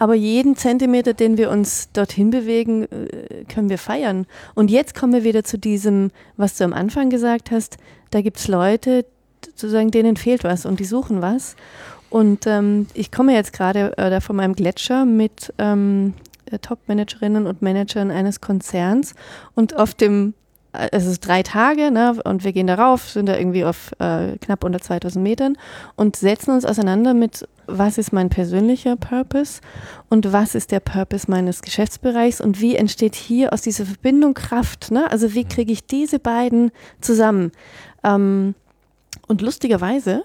[0.00, 4.26] Aber jeden Zentimeter, den wir uns dorthin bewegen, äh, können wir feiern.
[4.54, 7.76] Und jetzt kommen wir wieder zu diesem, was du am Anfang gesagt hast,
[8.10, 9.04] da gibt es Leute,
[9.44, 11.54] sozusagen, denen fehlt was und die suchen was.
[12.08, 16.14] Und ähm, ich komme jetzt gerade äh, von meinem Gletscher mit ähm,
[16.62, 19.14] Top-Managerinnen und Managern eines Konzerns
[19.54, 20.32] und auf dem
[20.72, 24.62] es ist drei Tage ne, und wir gehen darauf, sind da irgendwie auf äh, knapp
[24.64, 25.56] unter 2000 Metern
[25.96, 29.60] und setzen uns auseinander mit, was ist mein persönlicher Purpose
[30.08, 34.90] und was ist der Purpose meines Geschäftsbereichs und wie entsteht hier aus dieser Verbindung Kraft.
[34.90, 35.10] Ne?
[35.10, 37.52] Also wie kriege ich diese beiden zusammen?
[38.04, 38.54] Ähm,
[39.28, 40.24] und lustigerweise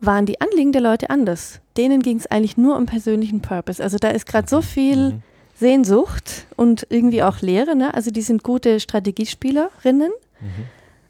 [0.00, 1.60] waren die Anliegen der Leute anders.
[1.76, 3.82] Denen ging es eigentlich nur um persönlichen Purpose.
[3.82, 5.14] Also da ist gerade so viel...
[5.14, 5.22] Mhm
[5.58, 7.74] Sehnsucht und irgendwie auch Lehre.
[7.74, 7.92] Ne?
[7.92, 10.64] Also die sind gute Strategiespielerinnen, mhm.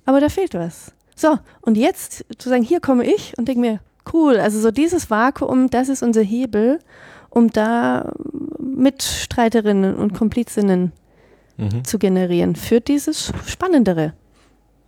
[0.06, 0.92] aber da fehlt was.
[1.14, 3.80] So, und jetzt zu sagen, hier komme ich und denke mir,
[4.12, 6.78] cool, also so dieses Vakuum, das ist unser Hebel,
[7.30, 8.12] um da
[8.58, 10.92] Mitstreiterinnen und Komplizinnen
[11.56, 11.84] mhm.
[11.84, 14.14] zu generieren für dieses spannendere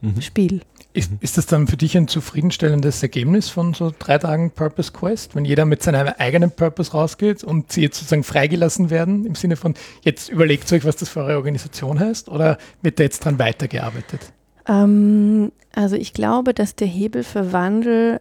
[0.00, 0.20] mhm.
[0.20, 0.60] Spiel.
[0.92, 5.36] Ist, ist das dann für dich ein zufriedenstellendes Ergebnis von so drei Tagen Purpose Quest,
[5.36, 9.54] wenn jeder mit seinem eigenen Purpose rausgeht und sie jetzt sozusagen freigelassen werden, im Sinne
[9.54, 13.38] von, jetzt überlegt euch, was das für eure Organisation heißt, oder wird da jetzt dran
[13.38, 14.32] weitergearbeitet?
[14.66, 18.20] Ähm, also ich glaube, dass der Hebel für Wandel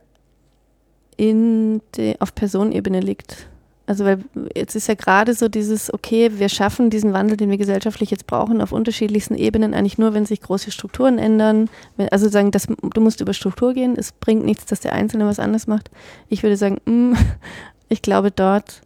[1.19, 3.49] in de, auf Personenebene liegt.
[3.85, 4.19] Also weil
[4.55, 8.25] jetzt ist ja gerade so dieses, okay, wir schaffen diesen Wandel, den wir gesellschaftlich jetzt
[8.25, 11.69] brauchen, auf unterschiedlichsten Ebenen eigentlich nur, wenn sich große Strukturen ändern.
[12.11, 15.39] Also sagen, das, du musst über Struktur gehen, es bringt nichts, dass der Einzelne was
[15.39, 15.91] anders macht.
[16.29, 17.17] Ich würde sagen, mm,
[17.89, 18.81] ich glaube dort,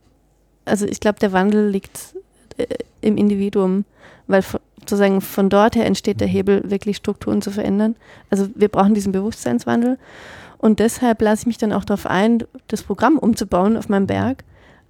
[0.65, 2.15] also ich glaube, der Wandel liegt
[2.57, 2.65] äh,
[3.01, 3.85] im Individuum,
[4.25, 4.43] weil
[4.79, 7.95] sozusagen von dort her entsteht der Hebel, wirklich Strukturen zu verändern.
[8.31, 9.99] Also wir brauchen diesen Bewusstseinswandel.
[10.63, 14.45] Und deshalb lasse ich mich dann auch darauf ein, das Programm umzubauen auf meinem Berg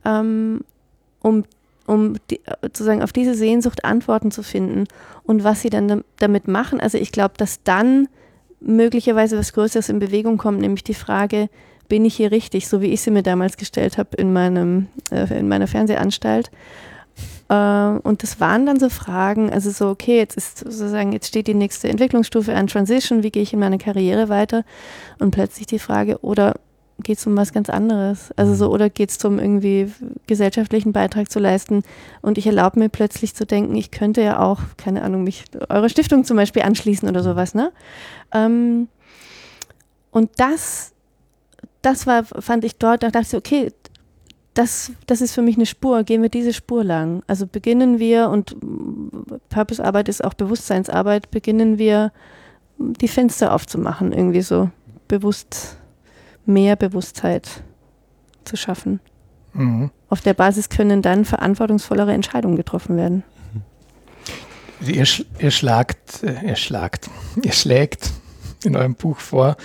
[0.05, 0.61] ähm,
[1.19, 1.45] um,
[1.87, 4.83] um die, sozusagen auf diese Sehnsucht Antworten zu finden
[5.23, 6.79] und was sie dann damit machen.
[6.79, 8.07] Also ich glaube, dass dann
[8.59, 11.49] möglicherweise was Größeres in Bewegung kommt, nämlich die Frage,
[11.89, 14.35] bin ich hier richtig, so wie ich sie mir damals gestellt habe in,
[15.09, 16.51] äh, in meiner Fernsehanstalt.
[17.53, 21.47] Äh, und das waren dann so Fragen, also so, okay, jetzt ist sozusagen, jetzt steht
[21.47, 24.63] die nächste Entwicklungsstufe an Transition, wie gehe ich in meiner Karriere weiter?
[25.19, 26.55] Und plötzlich die Frage, oder
[27.01, 28.31] geht es um was ganz anderes.
[28.35, 28.73] Also so, mhm.
[28.73, 29.91] oder geht es darum, irgendwie
[30.27, 31.83] gesellschaftlichen Beitrag zu leisten.
[32.21, 35.89] Und ich erlaube mir plötzlich zu denken, ich könnte ja auch, keine Ahnung, mich eurer
[35.89, 37.71] Stiftung zum Beispiel anschließen oder sowas, ne?
[38.33, 38.87] Ähm,
[40.11, 40.93] und das,
[41.81, 43.71] das war, fand ich dort, da dachte ich, okay,
[44.53, 47.23] das, das ist für mich eine Spur, gehen wir diese Spur lang.
[47.27, 48.55] Also beginnen wir, und
[49.49, 52.11] Purpose-Arbeit ist auch Bewusstseinsarbeit, beginnen wir
[52.77, 54.69] die Fenster aufzumachen, irgendwie so
[55.07, 55.77] bewusst
[56.45, 57.63] mehr Bewusstheit
[58.43, 58.99] zu schaffen.
[59.53, 59.91] Mhm.
[60.09, 63.23] Auf der Basis können dann verantwortungsvollere Entscheidungen getroffen werden.
[64.85, 65.07] Ihr,
[65.39, 67.09] ihr schlagt, äh, ihr schlagt,
[67.41, 68.11] ihr schlägt
[68.65, 69.55] in eurem Buch vor,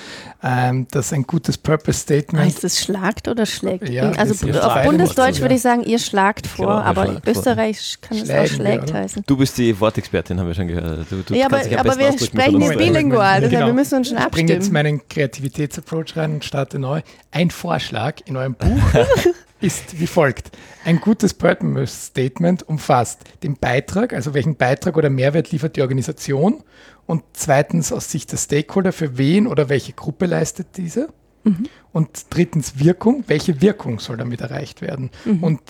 [0.42, 2.44] ähm, dass ein gutes Purpose Statement.
[2.44, 3.88] Heißt es schlagt oder schlägt?
[3.88, 8.18] Ja, also auf Bundesdeutsch würde ich sagen, ihr schlagt vor, genau, aber schlagt Österreich kann
[8.18, 9.24] es auch schlägt heißen.
[9.26, 11.06] Du bist die Wortexpertin, haben wir schon gehört.
[11.10, 13.66] Du, du ja, aber, aber wir sprechen hier bilingual, genau.
[13.66, 14.46] wir müssen uns schon abstimmen.
[14.46, 17.02] Ich bringe jetzt meinen Kreativitätsapproach rein und starte neu.
[17.30, 18.82] Ein Vorschlag in eurem Buch
[19.60, 20.50] ist wie folgt.
[20.84, 26.62] Ein gutes Purpose Statement umfasst den Beitrag, also welchen Beitrag oder Mehrwert liefert die Organisation
[27.06, 31.08] und zweitens aus Sicht der Stakeholder, für wen oder welche Gruppe leistet diese?
[31.44, 31.66] Mhm.
[31.92, 35.10] Und drittens Wirkung, welche Wirkung soll damit erreicht werden?
[35.24, 35.42] Mhm.
[35.42, 35.60] Und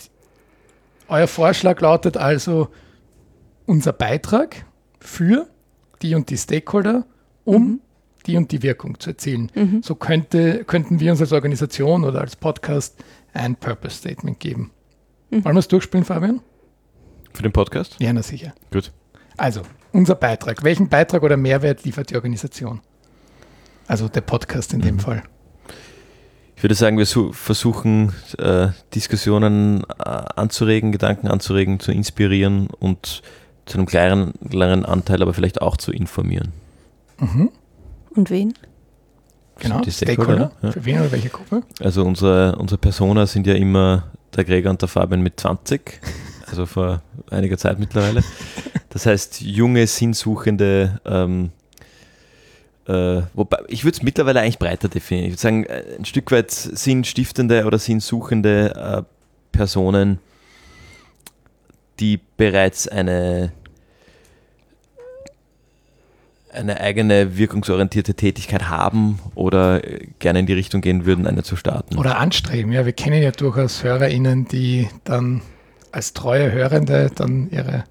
[1.08, 2.68] euer Vorschlag lautet also,
[3.66, 4.64] unser Beitrag
[4.98, 5.46] für
[6.02, 7.06] die und die Stakeholder,
[7.44, 7.80] um mhm.
[8.26, 9.50] die und die Wirkung zu erzielen.
[9.54, 9.82] Mhm.
[9.82, 12.96] So könnte, könnten wir uns als Organisation oder als Podcast
[13.32, 14.70] ein Purpose Statement geben.
[15.30, 15.44] Mhm.
[15.44, 16.40] Wollen wir es durchspielen, Fabian?
[17.32, 17.96] Für den Podcast?
[17.98, 18.54] Ja, na sicher.
[18.72, 18.92] Gut.
[19.36, 19.62] Also,
[19.92, 20.62] unser Beitrag.
[20.64, 22.80] Welchen Beitrag oder Mehrwert liefert die Organisation?
[23.86, 25.00] Also der Podcast in dem mhm.
[25.00, 25.22] Fall.
[26.56, 33.22] Ich würde sagen, wir versuchen äh, Diskussionen äh, anzuregen, Gedanken anzuregen, zu inspirieren und
[33.64, 36.52] zu einem kleinen, kleinen Anteil aber vielleicht auch zu informieren.
[37.20, 37.50] Mhm.
[38.10, 38.54] Und wen?
[39.58, 40.52] Genau, die Stakeholder.
[40.58, 40.72] Stakeholder.
[40.72, 41.62] Für wen oder welche Gruppe?
[41.80, 46.00] Also unsere, unsere Persona sind ja immer der Gregor und der Fabian mit 20,
[46.46, 48.22] also vor einiger Zeit mittlerweile.
[48.90, 51.50] Das heißt, junge, sinnsuchende, ähm,
[52.86, 55.26] äh, wobei, ich würde es mittlerweile eigentlich breiter definieren.
[55.26, 59.02] Ich würde sagen, äh, ein Stück weit sinnstiftende oder sinnsuchende äh,
[59.52, 60.20] Personen,
[62.00, 63.52] die bereits eine,
[66.58, 71.56] eine eigene wirkungsorientierte Tätigkeit haben oder äh, gerne in die Richtung gehen würden, eine zu
[71.56, 71.96] starten.
[71.96, 72.72] Oder anstreben.
[72.72, 75.42] Ja, wir kennen ja durchaus HörerInnen, die dann
[75.92, 77.84] als treue Hörende dann ihre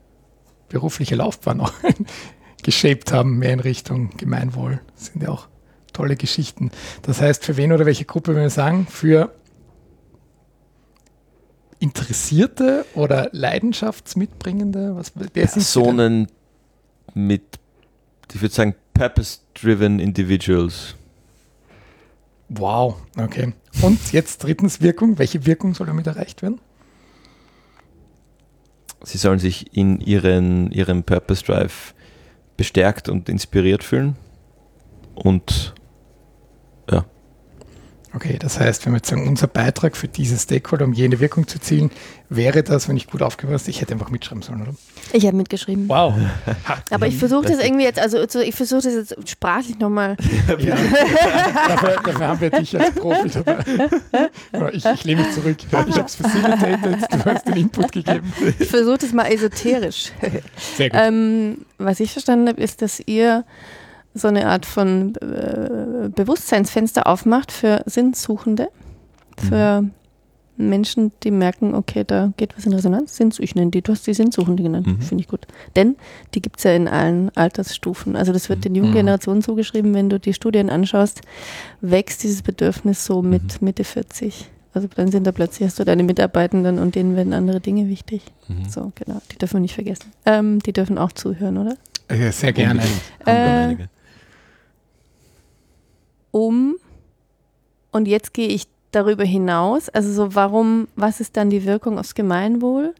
[0.70, 1.74] berufliche Laufbahn auch
[2.64, 4.82] geshaped haben, mehr in Richtung Gemeinwohl.
[4.96, 5.48] Das sind ja auch
[5.94, 6.72] tolle Geschichten.
[7.02, 8.88] Das heißt, für wen oder welche Gruppe würden wir sagen?
[8.88, 9.34] Für
[11.80, 14.96] Interessierte oder Leidenschaftsmitbringende?
[14.96, 16.28] Was, Personen
[17.14, 17.60] mit,
[18.34, 20.96] ich würde sagen, purpose-driven individuals.
[22.50, 23.54] Wow, okay.
[23.82, 25.20] Und jetzt drittens Wirkung.
[25.20, 26.60] Welche Wirkung soll damit erreicht werden?
[29.04, 31.94] Sie sollen sich in ihren, ihrem Purpose Drive
[32.56, 34.16] bestärkt und inspiriert fühlen
[35.14, 35.76] und
[36.90, 37.06] ja.
[38.18, 41.48] Okay, das heißt, wenn wir jetzt sagen, unser Beitrag für diese Stakeholder, um jene Wirkung
[41.48, 41.92] zu zielen,
[42.30, 44.74] wäre das, wenn ich gut aufgepasst ich hätte einfach mitschreiben sollen, oder?
[45.14, 45.88] Ich habe mitgeschrieben.
[45.88, 46.16] Wow.
[46.90, 50.18] Aber ich versuche das irgendwie jetzt, also ich versuche das jetzt sprachlich nochmal.
[50.58, 50.76] Ja.
[51.68, 53.64] dafür, dafür, haben wir dich als Profi dabei.
[54.74, 55.58] Ich, ich lehne mich zurück.
[55.60, 58.34] Ich habe es facilitated, du hast den Input gegeben.
[58.58, 60.12] Ich versuche das mal esoterisch.
[60.76, 61.00] Sehr gut.
[61.00, 63.46] Ähm, was ich verstanden habe, ist, dass ihr
[64.18, 68.70] so eine Art von äh, Bewusstseinsfenster aufmacht für Sinnsuchende,
[69.38, 69.92] für mhm.
[70.58, 73.16] Menschen, die merken, okay, da geht was in Resonanz.
[73.16, 75.02] Sinns, ich nenne die, du hast die Sinnsuchende genannt, mhm.
[75.02, 75.46] finde ich gut.
[75.76, 75.96] Denn
[76.34, 78.16] die gibt es ja in allen Altersstufen.
[78.16, 78.96] Also das wird den jungen mhm.
[78.96, 81.22] Generationen zugeschrieben, wenn du die Studien anschaust,
[81.82, 83.66] wächst dieses Bedürfnis so mit mhm.
[83.66, 84.50] Mitte 40.
[84.74, 88.24] Also dann sind da plötzlich, hast du deine Mitarbeitenden und denen werden andere Dinge wichtig.
[88.48, 88.70] Mhm.
[88.70, 89.22] So, genau.
[89.32, 90.12] Die dürfen wir nicht vergessen.
[90.26, 91.78] Ähm, die dürfen auch zuhören, oder?
[92.12, 92.82] Ja, sehr gerne.
[93.26, 93.76] Äh,
[96.38, 96.76] um,
[97.92, 102.14] und jetzt gehe ich darüber hinaus, also so warum, was ist dann die Wirkung aufs
[102.14, 102.94] Gemeinwohl?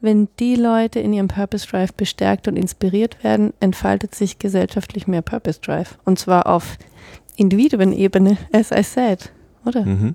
[0.00, 5.22] Wenn die Leute in ihrem Purpose Drive bestärkt und inspiriert werden, entfaltet sich gesellschaftlich mehr
[5.22, 5.98] Purpose Drive.
[6.04, 6.76] Und zwar auf
[7.36, 9.32] Individuenebene, as I said,
[9.64, 9.84] oder?
[9.84, 10.14] Mhm.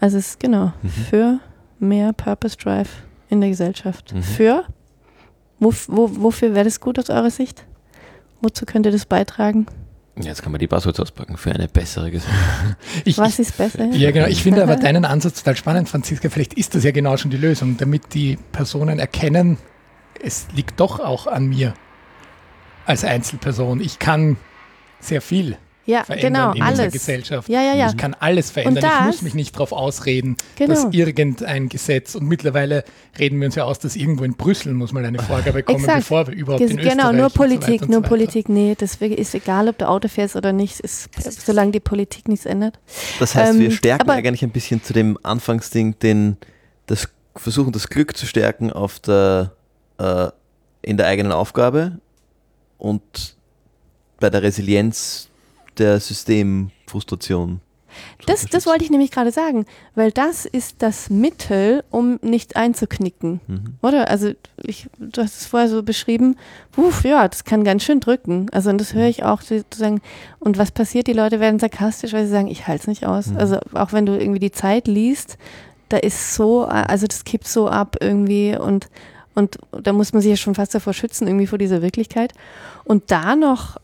[0.00, 0.88] Also es ist genau mhm.
[0.88, 1.40] für
[1.78, 2.90] mehr Purpose Drive
[3.28, 4.12] in der Gesellschaft.
[4.12, 4.22] Mhm.
[4.22, 4.64] Für?
[5.60, 7.64] Wo, wo, wofür wäre das gut aus eurer Sicht?
[8.40, 9.66] Wozu könnte das beitragen?
[10.22, 12.40] Jetzt kann man die Buzzwords auspacken für eine bessere Gesellschaft.
[13.04, 13.86] Ich, Was ist besser?
[13.92, 14.26] Ja, genau.
[14.26, 16.28] Ich finde aber deinen Ansatz total spannend, Franziska.
[16.28, 19.58] Vielleicht ist das ja genau schon die Lösung, damit die Personen erkennen,
[20.22, 21.74] es liegt doch auch an mir
[22.84, 23.80] als Einzelperson.
[23.80, 24.36] Ich kann
[25.00, 25.56] sehr viel
[25.90, 26.70] ja, verändern genau, in alles.
[26.78, 27.48] unserer Gesellschaft.
[27.48, 27.88] Ja, ja, ja.
[27.90, 28.82] Ich kann alles verändern.
[28.82, 30.74] Das, ich muss mich nicht darauf ausreden, genau.
[30.74, 32.84] dass irgendein Gesetz und mittlerweile
[33.18, 35.98] reden wir uns ja aus, dass irgendwo in Brüssel muss mal eine Vorgabe kommen, Exakt.
[35.98, 38.48] bevor wir überhaupt Ges in Österreich Genau, nur Politik, so nur so Politik.
[38.48, 41.10] Nee, das ist egal, ob du Auto fährst oder nicht, ist,
[41.44, 42.78] solange die Politik nichts ändert.
[43.18, 46.36] Das heißt, ähm, wir stärken eigentlich ein bisschen zu dem Anfangsding, den
[46.86, 49.52] das versuchen das Glück zu stärken auf der
[49.98, 50.28] äh,
[50.82, 51.98] in der eigenen Aufgabe
[52.78, 53.36] und
[54.18, 55.29] bei der Resilienz
[55.80, 57.60] der Systemfrustration.
[58.26, 63.40] Das, das wollte ich nämlich gerade sagen, weil das ist das Mittel, um nicht einzuknicken.
[63.46, 63.74] Mhm.
[63.82, 64.08] Oder?
[64.08, 66.36] Also, ich, du hast es vorher so beschrieben,
[66.76, 68.46] uff, ja, das kann ganz schön drücken.
[68.52, 70.00] Also, und das höre ich auch zu sagen.
[70.38, 71.06] Und was passiert?
[71.06, 73.28] Die Leute werden sarkastisch, weil sie sagen, ich halte es nicht aus.
[73.28, 73.38] Mhm.
[73.38, 75.36] Also, auch wenn du irgendwie die Zeit liest,
[75.88, 78.88] da ist so, also das kippt so ab irgendwie und,
[79.34, 82.32] und da muss man sich ja schon fast davor schützen, irgendwie vor dieser Wirklichkeit.
[82.84, 83.76] Und da noch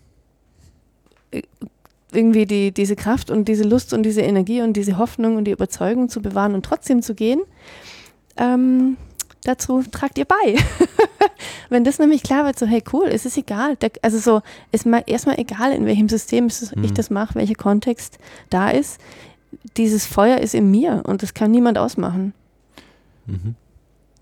[1.32, 1.42] äh,
[2.16, 5.50] irgendwie die, diese Kraft und diese Lust und diese Energie und diese Hoffnung und die
[5.50, 7.40] Überzeugung zu bewahren und trotzdem zu gehen,
[8.36, 8.96] ähm,
[9.44, 10.56] dazu tragt ihr bei.
[11.68, 13.76] Wenn das nämlich klar wird, so hey cool, es ist egal.
[13.76, 14.42] Der, also so,
[14.72, 16.94] ist mal erstmal egal, in welchem System ich mhm.
[16.94, 18.18] das mache, welcher Kontext
[18.50, 19.00] da ist.
[19.76, 22.32] Dieses Feuer ist in mir und das kann niemand ausmachen.
[23.26, 23.54] Mhm.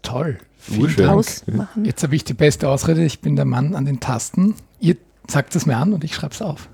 [0.03, 0.39] Toll.
[0.59, 1.11] Vielen Dank.
[1.11, 1.85] Ausmachen.
[1.85, 4.55] Jetzt habe ich die beste Ausrede, ich bin der Mann an den Tasten.
[4.81, 6.69] Ihr sagt es mir an und ich schreibe es auf.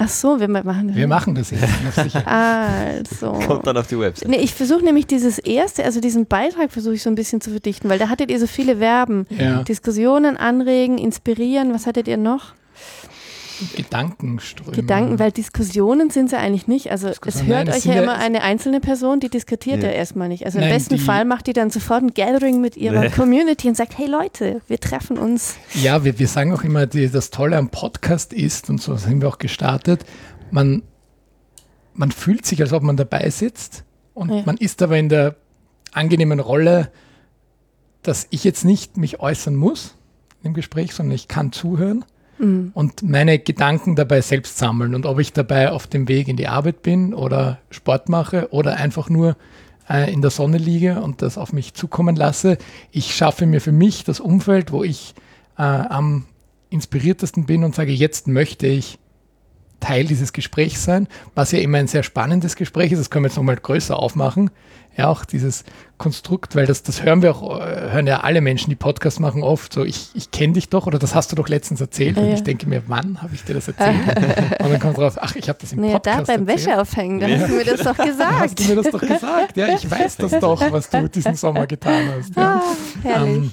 [0.00, 0.96] Ach so, wir machen das.
[0.96, 1.64] Wir machen das jetzt.
[2.26, 3.32] also.
[3.32, 4.28] Kommt dann auf die Website.
[4.28, 7.50] Nee, ich versuche nämlich dieses erste, also diesen Beitrag versuche ich so ein bisschen zu
[7.50, 9.26] verdichten, weil da hattet ihr so viele Verben.
[9.30, 9.64] Ja.
[9.64, 12.52] Diskussionen anregen, inspirieren, was hattet ihr noch?
[13.76, 14.72] Gedankenströme.
[14.72, 16.90] Gedanken, weil Diskussionen sind sie eigentlich nicht.
[16.90, 20.28] Also es hört Nein, euch ja immer eine einzelne Person, die diskutiert ja, ja erstmal
[20.28, 20.46] nicht.
[20.46, 23.10] Also Nein, im besten Fall macht die dann sofort ein Gathering mit ihrer nee.
[23.10, 25.56] Community und sagt, hey Leute, wir treffen uns.
[25.74, 29.20] Ja, wir, wir sagen auch immer, die, das Tolle am Podcast ist, und so sind
[29.20, 30.04] wir auch gestartet,
[30.50, 30.82] man,
[31.94, 33.84] man fühlt sich, als ob man dabei sitzt
[34.14, 34.42] und ja.
[34.46, 35.36] man ist aber in der
[35.92, 36.90] angenehmen Rolle,
[38.02, 39.94] dass ich jetzt nicht mich äußern muss
[40.42, 42.04] im Gespräch, sondern ich kann zuhören
[42.38, 42.70] mhm.
[42.74, 44.94] und meine Gedanken dabei selbst sammeln.
[44.94, 48.76] Und ob ich dabei auf dem Weg in die Arbeit bin oder Sport mache oder
[48.76, 49.36] einfach nur
[49.88, 52.58] äh, in der Sonne liege und das auf mich zukommen lasse,
[52.90, 55.14] ich schaffe mir für mich das Umfeld, wo ich
[55.56, 56.26] äh, am
[56.70, 58.98] inspiriertesten bin und sage, jetzt möchte ich
[59.80, 62.98] Teil dieses Gesprächs sein, was ja immer ein sehr spannendes Gespräch ist.
[62.98, 64.50] Das können wir jetzt nochmal größer aufmachen.
[64.96, 65.62] Ja, auch dieses
[65.96, 69.44] Konstrukt, weil das, das hören wir auch, äh, hören ja alle Menschen, die Podcasts machen,
[69.44, 72.16] oft so, ich, ich kenne dich doch oder das hast du doch letztens erzählt.
[72.16, 72.34] Ja, und ja.
[72.34, 73.94] ich denke mir, wann habe ich dir das erzählt?
[74.60, 76.66] und dann kommt raus, ach, ich habe das im Naja, da Podcast beim erzählt.
[76.66, 78.58] Wäscheaufhängen, da hast du mir das doch Da hast gesagt.
[78.58, 79.56] du mir das doch gesagt.
[79.56, 82.34] Ja, ich weiß das doch, was du diesen Sommer getan hast.
[82.34, 82.56] Ja.
[82.56, 82.62] Ah,
[83.04, 83.36] herrlich.
[83.36, 83.52] Ähm,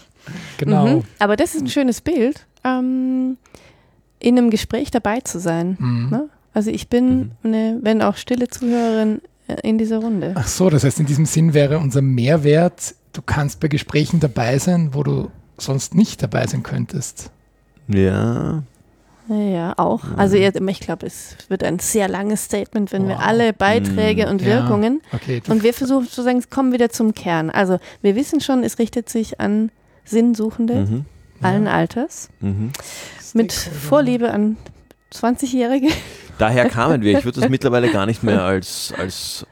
[0.58, 0.88] genau.
[0.88, 1.04] Mhm.
[1.20, 3.38] Aber das ist ein schönes Bild, ähm,
[4.26, 5.78] in einem Gespräch dabei zu sein.
[5.80, 6.10] Mhm.
[6.10, 6.30] Ne?
[6.54, 10.32] Also ich bin eine, wenn auch stille Zuhörerin äh, in dieser Runde.
[10.36, 14.58] Ach so, das heißt, in diesem Sinn wäre unser Mehrwert, du kannst bei Gesprächen dabei
[14.58, 17.30] sein, wo du sonst nicht dabei sein könntest.
[17.88, 18.64] Ja.
[19.28, 20.04] Ja, auch.
[20.18, 23.24] Also ich glaube, es wird ein sehr langes Statement, wenn wir Wow.
[23.26, 24.48] alle Beiträge Mm, und ja.
[24.48, 27.50] Wirkungen Okay, du, und wir versuchen sozusagen, es kommen wieder zum Kern.
[27.50, 29.72] Also wir wissen schon, es richtet sich an
[30.04, 31.06] Sinnsuchende Mhm.
[31.42, 32.72] allen Alters Mhm.
[33.36, 33.80] Mit Stakeholder.
[33.88, 34.58] Vorliebe an
[35.14, 35.88] 20-Jährige.
[36.38, 37.18] Daher kamen wir.
[37.18, 39.46] Ich würde das mittlerweile gar nicht mehr als, als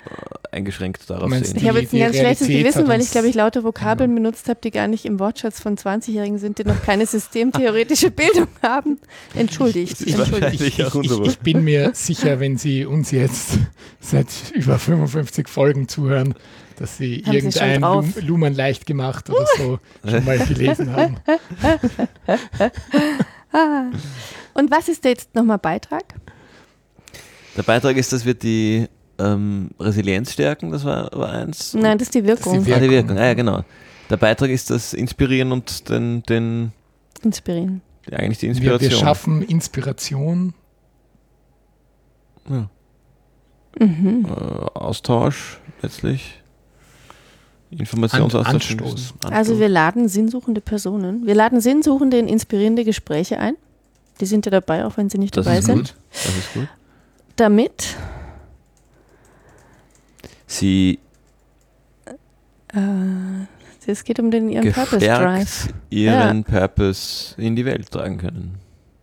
[0.51, 1.59] äh, eingeschränkt darauf Meinst sehen.
[1.61, 4.13] Ich habe jetzt ein ganz schlechtes Realität Gewissen, hat weil ich glaube, ich lauter Vokabeln
[4.13, 8.47] benutzt habe, die gar nicht im Wortschatz von 20-Jährigen sind, die noch keine systemtheoretische Bildung
[8.61, 8.99] haben.
[9.35, 10.01] Entschuldigt.
[10.01, 10.61] Ist entschuldigt.
[10.61, 13.59] ich, ich, ich, ich bin mir sicher, wenn Sie uns jetzt
[14.01, 16.35] seit über 55 Folgen zuhören,
[16.77, 17.79] dass Sie Haben irgendein?
[17.81, 21.15] Lum- Luhmann leicht gemacht oder so schon mal gelesen haben.
[23.53, 23.85] Ah.
[24.55, 26.03] Und was ist jetzt nochmal Beitrag?
[27.55, 28.87] Der Beitrag ist, dass wir die
[29.19, 31.73] ähm, Resilienz stärken, das war, war eins.
[31.73, 32.63] Nein, das ist die Wirkung.
[32.63, 33.09] die Ah, die Wirkung.
[33.09, 33.17] Wirkung.
[33.19, 33.63] Ah, ja, genau.
[34.09, 36.71] Der Beitrag ist das Inspirieren und den, den
[37.23, 37.81] Inspirieren.
[38.11, 38.91] eigentlich die Wir, Inspiration.
[38.91, 40.53] wir schaffen Inspiration.
[42.49, 42.69] ja.
[43.79, 44.25] Mhm.
[44.25, 46.42] äh, Austausch letztlich.
[47.79, 48.47] Informationsaustausch.
[48.47, 48.89] An- Anstoß.
[48.91, 49.31] Anstoß.
[49.31, 51.25] Also wir laden sinnsuchende Personen.
[51.25, 53.55] Wir laden Sinnsuchende in inspirierende Gespräche ein.
[54.19, 55.75] Die sind ja dabei, auch wenn sie nicht das dabei ist sind.
[55.77, 55.95] gut.
[56.11, 56.67] Das ist gut.
[57.35, 57.95] Damit
[60.47, 60.99] Sie
[62.73, 62.79] äh,
[63.85, 65.69] es geht um den ihren Purpose Drive.
[65.89, 68.55] ihren Purpose in die Welt tragen können.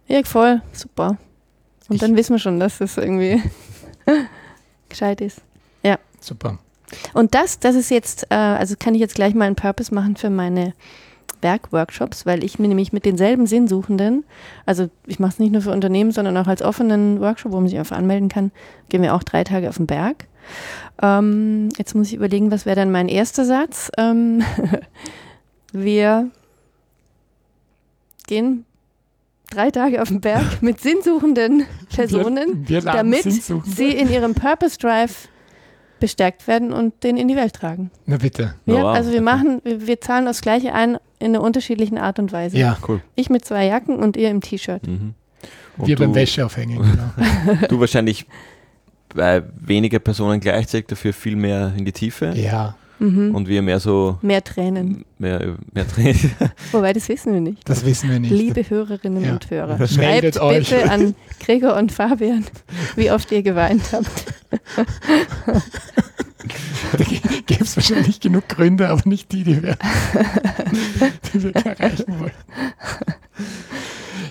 [0.08, 1.18] Ja, voll, super.
[1.88, 3.42] Und Ich- dann wissen wir schon, dass das irgendwie
[4.88, 5.40] gescheit ist.
[6.22, 6.58] Super.
[7.14, 10.16] Und das, das ist jetzt, äh, also kann ich jetzt gleich mal einen Purpose machen
[10.16, 10.74] für meine
[11.43, 14.24] Werkworkshops, weil ich mir nämlich mit denselben Sinnsuchenden,
[14.66, 17.68] also ich mache es nicht nur für Unternehmen, sondern auch als offenen Workshop, wo man
[17.68, 18.53] sich einfach anmelden kann,
[18.88, 20.26] gehen wir auch drei Tage auf den Berg.
[21.03, 23.91] Ähm, jetzt muss ich überlegen, was wäre dann mein erster Satz.
[23.97, 24.43] Ähm,
[25.72, 26.30] wir
[28.26, 28.64] gehen
[29.51, 31.64] drei Tage auf den Berg mit sinnsuchenden
[31.95, 35.28] Personen wir, wir damit sie in ihrem Purpose Drive
[36.01, 37.90] bestärkt werden und den in die Welt tragen.
[38.07, 38.55] Na bitte.
[38.66, 41.98] Ja, Ja, wow, also wir machen, wir, wir zahlen das Gleiche ein in einer unterschiedlichen
[41.98, 42.57] Art und Weise.
[42.57, 43.03] Ja, Cool.
[43.14, 44.86] Ich mit zwei Jacken und ihr im T-Shirt.
[44.86, 45.14] Mhm.
[45.76, 46.78] Wir beim du, Wäscheaufhängen.
[46.78, 47.59] Genau.
[47.68, 48.26] du wahrscheinlich
[49.14, 53.34] bei weniger Personen gleichzeitig dafür viel mehr in die Tiefe Ja, Mhm.
[53.34, 55.05] und wir mehr so Mehr Tränen.
[55.18, 56.30] mehr, mehr Training.
[56.72, 57.68] Wobei, das wissen wir nicht.
[57.68, 58.30] das wissen wir nicht.
[58.30, 59.32] Liebe Hörerinnen Ja.
[59.32, 60.70] und Hörer, Meldet schreibt euch.
[60.70, 62.44] bitte an Gregor und Fabian,
[62.96, 64.34] wie oft ihr geweint habt.
[66.92, 67.05] Da
[67.46, 69.76] gäbe es wahrscheinlich genug Gründe, aber nicht die, die wir,
[71.32, 72.32] die wir erreichen wollen.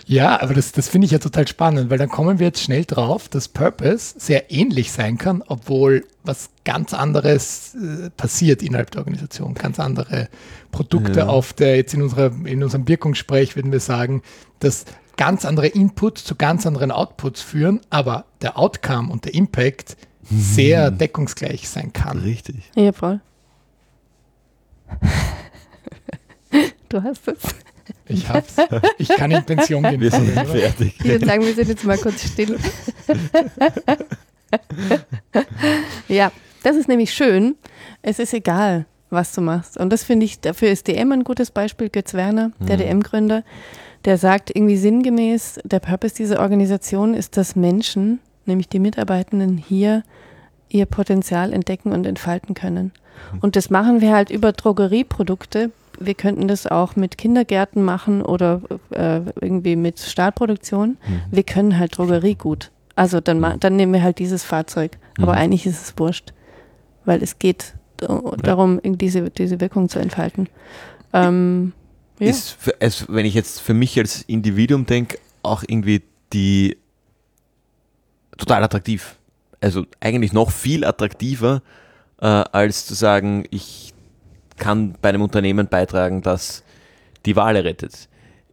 [0.09, 2.83] Ja, aber das, das finde ich ja total spannend, weil dann kommen wir jetzt schnell
[2.83, 9.01] drauf, dass Purpose sehr ähnlich sein kann, obwohl was ganz anderes äh, passiert innerhalb der
[9.01, 10.27] Organisation, ganz andere
[10.71, 11.27] Produkte Ja.
[11.27, 14.23] auf der, jetzt in, unserer, in unserem Wirkungsgespräch würden wir sagen,
[14.61, 14.85] dass
[15.15, 20.89] ganz andere Inputs zu ganz anderen Outputs führen, aber der Outcome und der Impact sehr
[20.89, 22.17] deckungsgleich sein kann.
[22.17, 22.71] Richtig.
[22.75, 23.21] Ja, voll.
[26.89, 27.37] Du hast es.
[28.07, 28.55] Ich hab's.
[28.97, 30.01] Ich kann in Pension gehen.
[30.01, 30.95] Wir sind fertig.
[30.99, 32.57] Ich würde sagen, wir sind jetzt mal kurz still.
[36.07, 36.31] ja,
[36.63, 37.55] das ist nämlich schön.
[38.01, 39.77] Es ist egal, was du machst.
[39.77, 41.89] Und das finde ich, dafür ist DM ein gutes Beispiel.
[41.89, 42.81] Götz Werner, der Mhm.
[42.81, 43.43] DM-Gründer,
[44.05, 50.03] der sagt irgendwie sinngemäß, der Purpose dieser Organisation ist, dass Menschen, nämlich die Mitarbeitenden hier,
[50.69, 52.91] ihr Potenzial entdecken und entfalten können.
[53.41, 55.71] Und das machen wir halt über Drogerieprodukte.
[55.99, 60.97] Wir könnten das auch mit Kindergärten machen oder äh, irgendwie mit Stahlproduktion.
[61.07, 61.21] Mhm.
[61.31, 62.71] Wir können halt Drogerie gut.
[62.95, 64.97] Also dann, ma- dann nehmen wir halt dieses Fahrzeug.
[65.17, 65.37] Aber Mhm.
[65.39, 66.33] eigentlich ist es wurscht.
[67.05, 70.47] Weil es geht darum, diese, diese Wirkung zu entfalten.
[71.11, 71.73] Ähm,
[72.19, 72.29] ja.
[72.29, 72.57] Ist,
[73.09, 76.77] wenn ich jetzt für mich als Individuum denke, auch irgendwie die
[78.37, 79.15] total attraktiv.
[79.61, 81.61] Also eigentlich noch viel attraktiver,
[82.21, 83.93] äh, als zu sagen, ich
[84.59, 86.63] kann bei einem Unternehmen beitragen, das
[87.25, 88.07] die Wale rettet.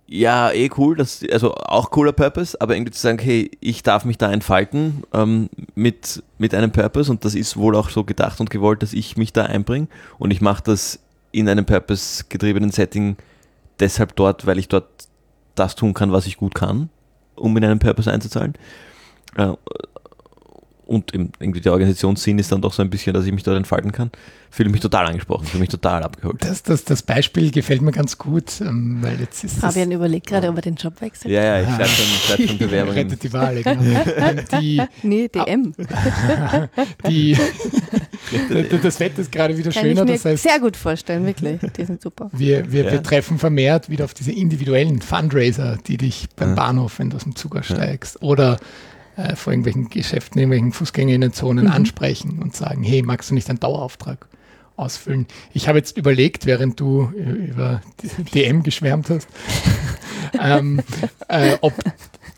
[0.08, 4.04] ja, eh cool, das, also auch cooler Purpose, aber irgendwie zu sagen, hey, ich darf
[4.04, 8.40] mich da entfalten ähm, mit, mit einem Purpose und das ist wohl auch so gedacht
[8.40, 9.88] und gewollt, dass ich mich da einbringe
[10.18, 11.00] und ich mache das
[11.32, 13.16] in einem Purpose-getriebenen Setting
[13.80, 14.88] deshalb dort, weil ich dort
[15.56, 16.88] das tun kann, was ich gut kann,
[17.34, 18.54] um in einen Purpose einzuzahlen.
[19.36, 19.54] Äh,
[20.86, 23.92] und irgendwie der Organisationssinn ist dann doch so ein bisschen, dass ich mich dort entfalten
[23.92, 24.10] kann.
[24.50, 26.42] Fühle mich total angesprochen, fühle mich total abgeholt.
[26.42, 30.48] Das, das, das Beispiel gefällt mir ganz gut, ähm, weil jetzt ist Fabian überlegt gerade,
[30.48, 31.34] ob er den Job wechselt.
[31.34, 32.06] Ja, ja, ich schreibe schon,
[32.36, 32.96] schreib schon Bewerbungen.
[32.98, 33.82] Rettet die Wahl, genau.
[34.60, 35.74] die, nee, DM.
[37.08, 37.36] die,
[38.82, 40.02] das Wetter ist gerade wieder Kann schöner.
[40.02, 41.60] Ich mir das heißt, sehr gut vorstellen, wirklich.
[41.76, 42.30] Die sind super.
[42.32, 42.92] Wir, wir, Ja.
[42.92, 46.54] wir treffen vermehrt wieder auf diese individuellen Fundraiser, die dich beim Ja.
[46.54, 48.58] Bahnhof, wenn du aus dem Zug aussteigst, oder
[49.16, 51.70] äh, vor irgendwelchen Geschäften, irgendwelchen Fußgängerinnenzonen Mhm.
[51.72, 54.26] ansprechen und sagen, hey, magst du nicht einen Dauerauftrag
[54.76, 55.26] ausfüllen?
[55.52, 57.80] Ich habe jetzt überlegt, während du äh, über
[58.34, 59.28] DM geschwärmt hast,
[60.40, 60.80] ähm,
[61.28, 61.72] äh, ob,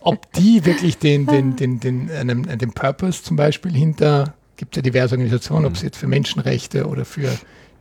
[0.00, 4.82] ob die wirklich den, den, den, den, einem, den Purpose zum Beispiel hinter, gibt ja
[4.82, 7.30] diverse Organisationen, ob sie jetzt für Menschenrechte oder für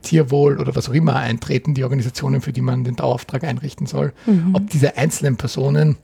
[0.04, 4.14] Tierwohl oder was auch immer eintreten, die Organisationen, für die man den Dauerauftrag einrichten soll,
[4.26, 4.54] Mhm.
[4.56, 5.98] ob diese einzelnen Personen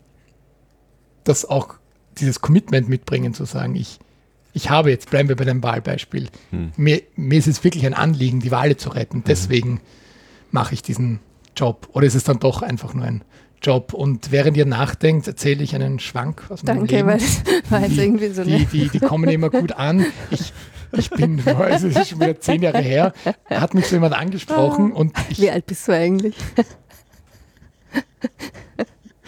[1.24, 1.76] das auch
[2.20, 4.00] dieses Commitment mitbringen, zu sagen, ich,
[4.54, 6.72] ich habe jetzt, bleiben wir bei dem Wahlbeispiel, Hm.
[6.78, 9.82] mir, mir ist es wirklich ein Anliegen, die Wale zu retten, deswegen
[10.52, 11.20] mache ich diesen
[11.56, 11.90] Job.
[11.94, 13.24] Oder ist es dann doch einfach nur ein
[13.62, 13.94] Job?
[13.94, 17.08] Und während ihr nachdenkt, erzähle ich einen Schwank aus meinem Danke, Leben.
[17.08, 17.42] weil das
[17.72, 18.66] war jetzt irgendwie so die, eine.
[18.66, 20.06] die, die kommen immer gut an.
[20.32, 20.54] Ich,
[20.92, 21.40] ich bin,
[21.70, 23.14] es ist schon wieder zehn Jahre her,
[23.50, 26.36] hat mich so jemand angesprochen und ich, Wie alt bist du eigentlich?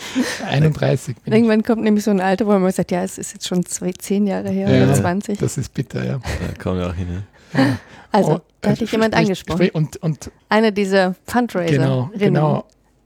[0.50, 1.38] 31 bin ich.
[1.40, 3.92] Irgendwann kommt nämlich so ein Alter, wo man sagt, ja, es ist jetzt schon zwei,
[3.92, 5.40] zehn Jahre her Ja, oder 20.
[5.40, 6.20] Das ist bitter, ja.
[6.20, 7.08] Da kommen wir auch hin.
[7.54, 7.78] Ja.
[8.12, 9.70] Also, Oh, da hat dich jemand angesprochen.
[9.72, 11.72] Und, und Einer dieser Fundraiser.
[11.74, 12.66] genau, genau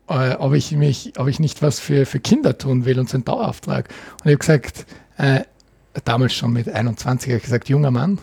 [0.09, 3.17] äh, ob, ich mich, ob ich nicht was für, für Kinder tun will und so
[3.17, 3.89] einen Dauerauftrag.
[4.23, 4.85] Und ich habe gesagt,
[5.17, 5.41] äh,
[6.05, 8.19] damals schon mit 21, habe ich gesagt, junger Mann,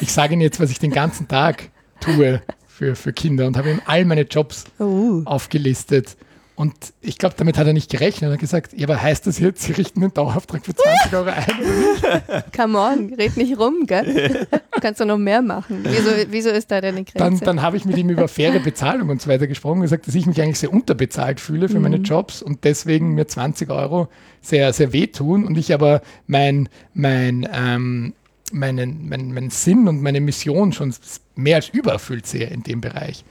[0.00, 1.70] ich sage Ihnen jetzt, was ich den ganzen Tag
[2.00, 6.16] tue für, für Kinder und habe ihm all meine Jobs Oh, aufgelistet.
[6.56, 8.30] Und ich glaube, damit hat er nicht gerechnet.
[8.30, 11.28] Er hat gesagt, ja, aber heißt das jetzt, Sie richten einen Dauerauftrag für 20 Euro
[11.28, 12.44] ein?
[12.56, 14.46] come on, red nicht rum, gell?
[14.76, 15.80] Du kannst doch noch mehr machen.
[15.84, 17.44] Wieso, wieso ist da deine Dann, Grenze?
[17.46, 20.14] dann habe ich mit ihm über faire Bezahlung und so weiter gesprochen und gesagt, dass
[20.14, 24.08] ich mich eigentlich sehr unterbezahlt fühle für meine Jobs und deswegen mir 20 Euro
[24.42, 28.12] sehr, sehr wehtun und ich aber mein, mein, ähm,
[28.52, 30.94] meinen, mein, mein Sinn und meine Mission schon
[31.34, 33.24] mehr als übererfüllt sehe in dem Bereich.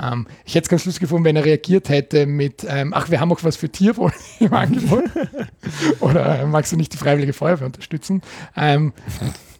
[0.00, 3.20] Ähm, ich hätte es ganz lustig gefunden, wenn er reagiert hätte mit, ähm, ach, wir
[3.20, 5.04] haben auch was für Tierwohl im Angebot.
[6.00, 8.22] Oder äh, magst du nicht die Freiwillige Feuerwehr unterstützen?
[8.56, 8.92] Ähm,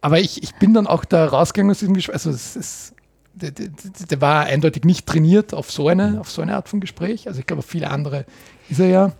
[0.01, 2.14] aber ich, ich bin dann auch da rausgegangen aus diesem Gespräch.
[2.14, 2.95] Also es ist,
[3.35, 6.81] der, der, der war eindeutig nicht trainiert auf so eine, auf so eine Art von
[6.81, 7.28] Gespräch.
[7.28, 8.24] Also ich glaube, auf viele andere
[8.68, 9.12] ist er ja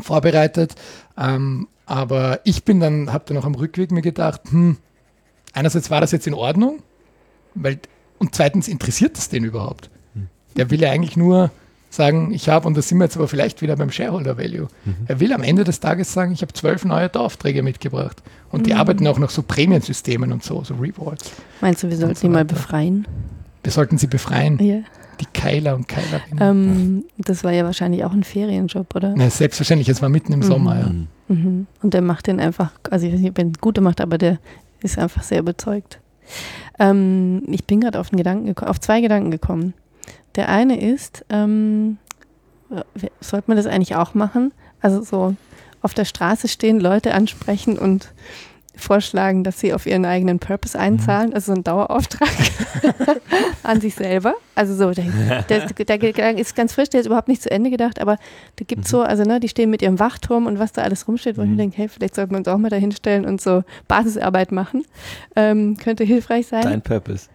[0.00, 0.74] vorbereitet.
[1.16, 4.76] Ähm, aber ich bin dann, habe dann auch am Rückweg mir gedacht, hm,
[5.52, 6.82] einerseits war das jetzt in Ordnung,
[7.54, 7.78] weil,
[8.18, 9.90] und zweitens interessiert es den überhaupt.
[10.56, 11.50] Der will ja eigentlich nur
[11.90, 14.68] sagen, ich habe, und da sind wir jetzt aber vielleicht wieder beim Shareholder Value,
[15.06, 18.22] er will am Ende des Tages sagen, ich habe zwölf neue Aufträge mitgebracht.
[18.50, 21.30] Und die arbeiten auch noch so Prämiensystemen und so, so Rewards.
[21.60, 23.06] Meinst du, wir sollten so die mal befreien?
[23.62, 24.80] Wir sollten sie befreien, Ja.
[25.20, 26.38] die Keiler und Keilerinnen.
[26.40, 29.14] Ähm, das war ja wahrscheinlich auch ein Ferienjob, oder?
[29.16, 30.78] Na, selbstverständlich, es war mitten im Sommer.
[30.78, 30.86] Ja.
[30.88, 31.08] Mhm.
[31.28, 31.66] Mhm.
[31.82, 34.18] Und der macht den einfach, also ich weiß nicht, ob er einen gute macht, aber
[34.18, 34.38] der
[34.82, 35.98] ist einfach sehr überzeugt.
[36.78, 38.10] Ähm, ich bin gerade auf
[38.62, 39.74] auf zwei Gedanken gekommen.
[40.36, 41.98] Der eine ist, ähm,
[42.70, 42.82] äh,
[43.20, 44.52] sollte man das eigentlich auch machen?
[44.80, 45.36] Also so
[45.82, 48.12] auf der Straße stehen, Leute ansprechen und
[48.76, 52.28] vorschlagen, dass sie auf ihren eigenen Purpose einzahlen, also so ein Dauerauftrag
[53.62, 54.34] an sich selber.
[54.56, 57.70] Also so, der, der, der Gedanke ist ganz frisch, der ist überhaupt nicht zu Ende
[57.70, 58.18] gedacht, aber
[58.56, 61.08] da gibt es so, also ne, die stehen mit ihrem Wachturm und was da alles
[61.08, 61.58] rumsteht, wo ich mir Mhm.
[61.58, 64.84] denke, hey, vielleicht sollten wir uns auch mal da hinstellen und so Basisarbeit machen.
[65.36, 66.62] Ähm, könnte hilfreich sein.
[66.62, 67.28] Dein Purpose.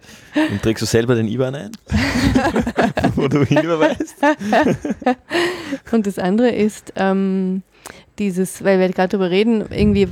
[0.50, 1.70] Und trägst du selber den IBAN ein?
[3.16, 4.16] Wo du hin überweist?
[5.92, 7.62] Und das andere ist ähm,
[8.18, 10.08] dieses, weil wir gerade darüber reden, irgendwie,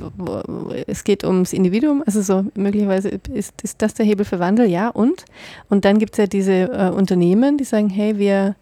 [0.86, 4.88] es geht ums Individuum, also so möglicherweise ist, ist das der Hebel für Wandel, ja
[4.88, 5.24] und.
[5.68, 8.56] Und dann gibt es ja diese äh, Unternehmen, die sagen, hey, wir,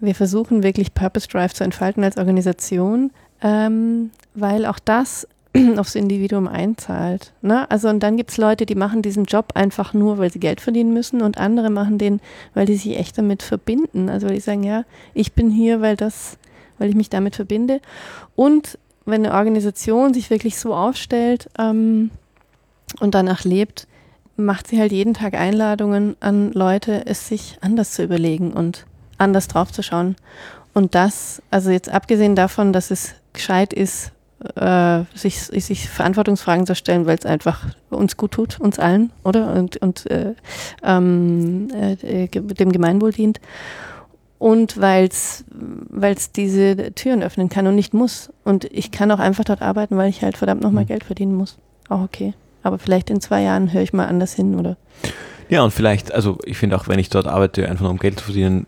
[0.00, 3.10] wir versuchen wirklich Purpose Drive zu entfalten als Organisation,
[3.42, 5.26] ähm, weil auch das
[5.76, 7.32] aufs Individuum einzahlt.
[7.42, 7.70] Ne?
[7.70, 10.60] Also und dann gibt es Leute, die machen diesen Job einfach nur, weil sie Geld
[10.60, 12.20] verdienen müssen und andere machen den,
[12.54, 14.08] weil die sich echt damit verbinden.
[14.08, 16.38] Also weil die sagen, ja, ich bin hier, weil das,
[16.78, 17.80] weil ich mich damit verbinde.
[18.34, 22.10] Und wenn eine Organisation sich wirklich so aufstellt ähm,
[23.00, 23.86] und danach lebt,
[24.36, 28.86] macht sie halt jeden Tag Einladungen an Leute, es sich anders zu überlegen und
[29.18, 30.16] anders drauf zu schauen.
[30.72, 34.10] Und das, also jetzt abgesehen davon, dass es gescheit ist,
[34.56, 39.54] äh, sich, sich Verantwortungsfragen zu stellen, weil es einfach uns gut tut, uns allen, oder?
[39.54, 40.34] Und, und äh,
[40.82, 43.40] ähm, äh, dem Gemeinwohl dient.
[44.44, 48.30] Und weil es diese Türen öffnen kann und nicht muss.
[48.44, 50.88] Und ich kann auch einfach dort arbeiten, weil ich halt verdammt nochmal mhm.
[50.88, 51.56] Geld verdienen muss.
[51.88, 52.34] Auch okay.
[52.62, 54.76] Aber vielleicht in zwei Jahren höre ich mal anders hin, oder?
[55.48, 58.18] Ja, und vielleicht, also ich finde auch, wenn ich dort arbeite, einfach nur um Geld
[58.18, 58.66] zu verdienen,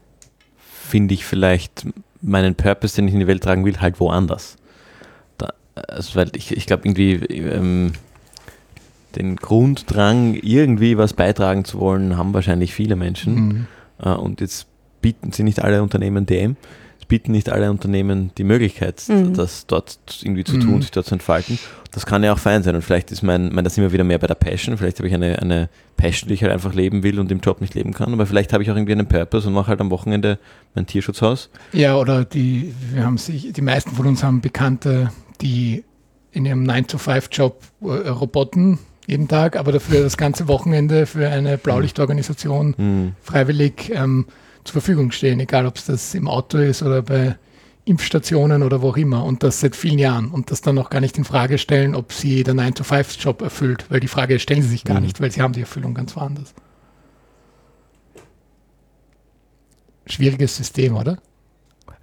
[0.57, 1.87] finde ich vielleicht
[2.23, 4.57] meinen Purpose, den ich in die Welt tragen will, halt woanders.
[5.37, 7.93] Da, also weil ich, ich glaube irgendwie ähm,
[9.15, 13.35] den Grunddrang, irgendwie was beitragen zu wollen, haben wahrscheinlich viele Menschen.
[13.35, 13.67] Mhm.
[14.03, 14.69] Äh, und jetzt
[15.07, 16.57] bieten sie nicht alle Unternehmen DM
[17.09, 19.35] bieten nicht alle Unternehmen die Möglichkeit, mhm.
[19.35, 20.83] das dort irgendwie zu tun, mhm.
[20.83, 21.57] sich dort zu entfalten.
[21.93, 22.75] Das kann ja auch fein sein.
[22.75, 24.77] Und vielleicht ist mein, mein da sind wir wieder mehr bei der Passion.
[24.77, 27.61] Vielleicht habe ich eine, eine Passion, die ich halt einfach leben will und im Job
[27.61, 28.13] nicht leben kann.
[28.13, 30.41] Aber vielleicht habe ich auch irgendwie einen Purpose und mache halt am Wochenende
[30.75, 31.49] mein Tierschutzhaus.
[31.73, 35.85] Ja, oder die, wir haben sich, die meisten von uns haben Bekannte, die
[36.33, 42.75] in ihrem 9-to-5-Job äh, Roboten jeden Tag, aber dafür das ganze Wochenende für eine Blaulichtorganisation
[42.77, 43.13] mhm.
[43.23, 44.27] freiwillig ähm,
[44.67, 47.37] zur Verfügung stehen, egal ob es das im Auto ist oder bei
[47.87, 51.01] Impfstationen oder wo auch immer und das seit vielen Jahren und das dann noch gar
[51.01, 54.85] nicht in Frage stellen, ob sie der 9-to-5-Job erfüllt, weil die Frage stellen sie sich
[54.85, 55.07] gar mhm.
[55.07, 56.53] nicht, weil sie haben die Erfüllung ganz woanders.
[60.07, 61.19] Schwieriges System, oder?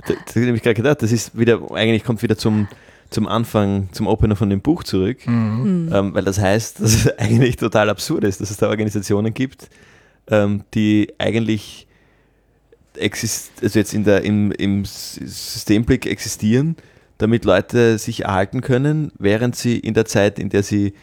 [0.07, 2.69] Das, das habe ich gerade gedacht, das ist wieder, eigentlich kommt wieder zum,
[3.09, 5.89] zum Anfang, zum Opener von dem Buch zurück, mhm.
[5.93, 9.69] ähm, weil das heißt, dass es eigentlich total absurd ist, dass es da Organisationen gibt,
[10.27, 11.87] ähm, die eigentlich
[12.95, 16.75] exist also jetzt in der, im, im Systemblick existieren,
[17.17, 20.93] damit Leute sich erhalten können, während sie in der Zeit, in der sie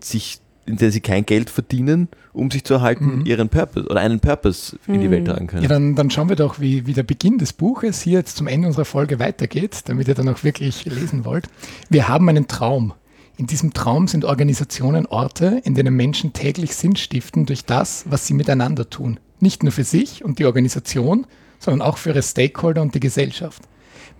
[0.00, 3.26] sich in der sie kein Geld verdienen, um sich zu erhalten, mhm.
[3.26, 5.26] ihren Purpose oder einen Purpose in die Welt mhm.
[5.26, 5.62] tragen können.
[5.62, 8.46] Ja, dann, dann schauen wir doch, wie, wie der Beginn des Buches hier jetzt zum
[8.46, 11.48] Ende unserer Folge weitergeht, damit ihr dann auch wirklich lesen wollt.
[11.88, 12.94] Wir haben einen Traum.
[13.36, 18.26] In diesem Traum sind Organisationen Orte, in denen Menschen täglich Sinn stiften durch das, was
[18.26, 19.18] sie miteinander tun.
[19.42, 21.26] Nicht nur für sich und die Organisation,
[21.58, 23.60] sondern auch für ihre Stakeholder und die Gesellschaft.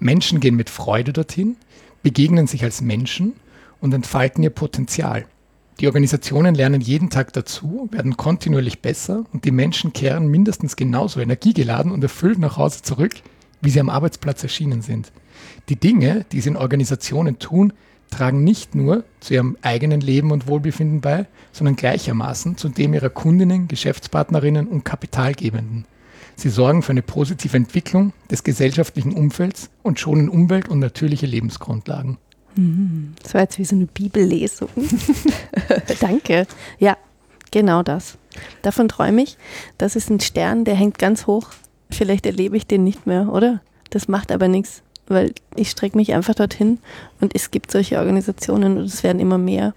[0.01, 1.55] Menschen gehen mit Freude dorthin,
[2.03, 3.35] begegnen sich als Menschen
[3.81, 5.27] und entfalten ihr Potenzial.
[5.79, 11.21] Die Organisationen lernen jeden Tag dazu, werden kontinuierlich besser und die Menschen kehren mindestens genauso
[11.21, 13.15] energiegeladen und erfüllt nach Hause zurück,
[13.61, 15.13] wie sie am Arbeitsplatz erschienen sind.
[15.69, 17.75] Die Dinge, die sie in Organisationen tun,
[18.13, 23.11] tragen nicht nur zu ihrem eigenen Leben und Wohlbefinden bei, sondern gleichermaßen zu dem ihrer
[23.11, 25.87] Kundinnen, Geschäftspartnerinnen und Kapitalgebenden.
[26.37, 32.19] Sie sorgen für eine positive Entwicklung des gesellschaftlichen Umfelds und schonen Umwelt und natürliche Lebensgrundlagen.
[32.55, 33.15] Mhm.
[33.23, 34.69] Das war jetzt wie so eine Bibellesung.
[36.01, 36.47] Danke.
[36.79, 36.97] Ja,
[37.51, 38.19] genau das.
[38.63, 39.37] Davon träume ich.
[39.79, 41.51] Das ist ein Stern, der hängt ganz hoch.
[41.91, 43.61] Vielleicht erlebe ich den nicht mehr, oder?
[43.91, 46.79] Das macht aber nichts weil ich strecke mich einfach dorthin
[47.21, 49.75] und es gibt solche Organisationen und es werden immer mehr.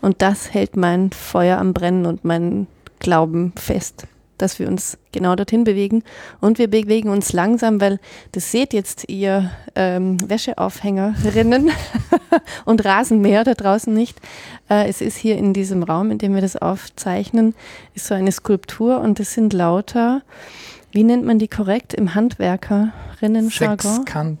[0.00, 2.66] Und das hält mein Feuer am Brennen und meinen
[3.00, 4.06] Glauben fest,
[4.38, 6.04] dass wir uns genau dorthin bewegen.
[6.40, 7.98] Und wir bewegen uns langsam, weil
[8.32, 11.70] das seht jetzt ihr ähm, Wäscheaufhängerinnen
[12.64, 14.20] und Rasenmäher da draußen nicht.
[14.70, 17.54] Äh, es ist hier in diesem Raum, in dem wir das aufzeichnen,
[17.94, 20.22] ist so eine Skulptur und es sind lauter,
[20.92, 24.04] wie nennt man die korrekt im Handwerkerinnen-Jargon?
[24.04, 24.38] Sechskant.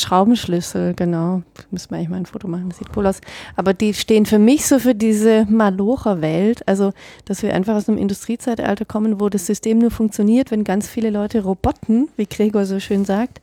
[0.00, 1.42] Schraubenschlüssel, genau.
[1.70, 3.20] Müssen wir eigentlich mal ein Foto machen, das sieht cool aus.
[3.56, 6.66] Aber die stehen für mich so für diese Malocher-Welt.
[6.68, 6.92] Also,
[7.24, 11.10] dass wir einfach aus einem Industriezeitalter kommen, wo das System nur funktioniert, wenn ganz viele
[11.10, 13.40] Leute Roboten, wie Gregor so schön sagt.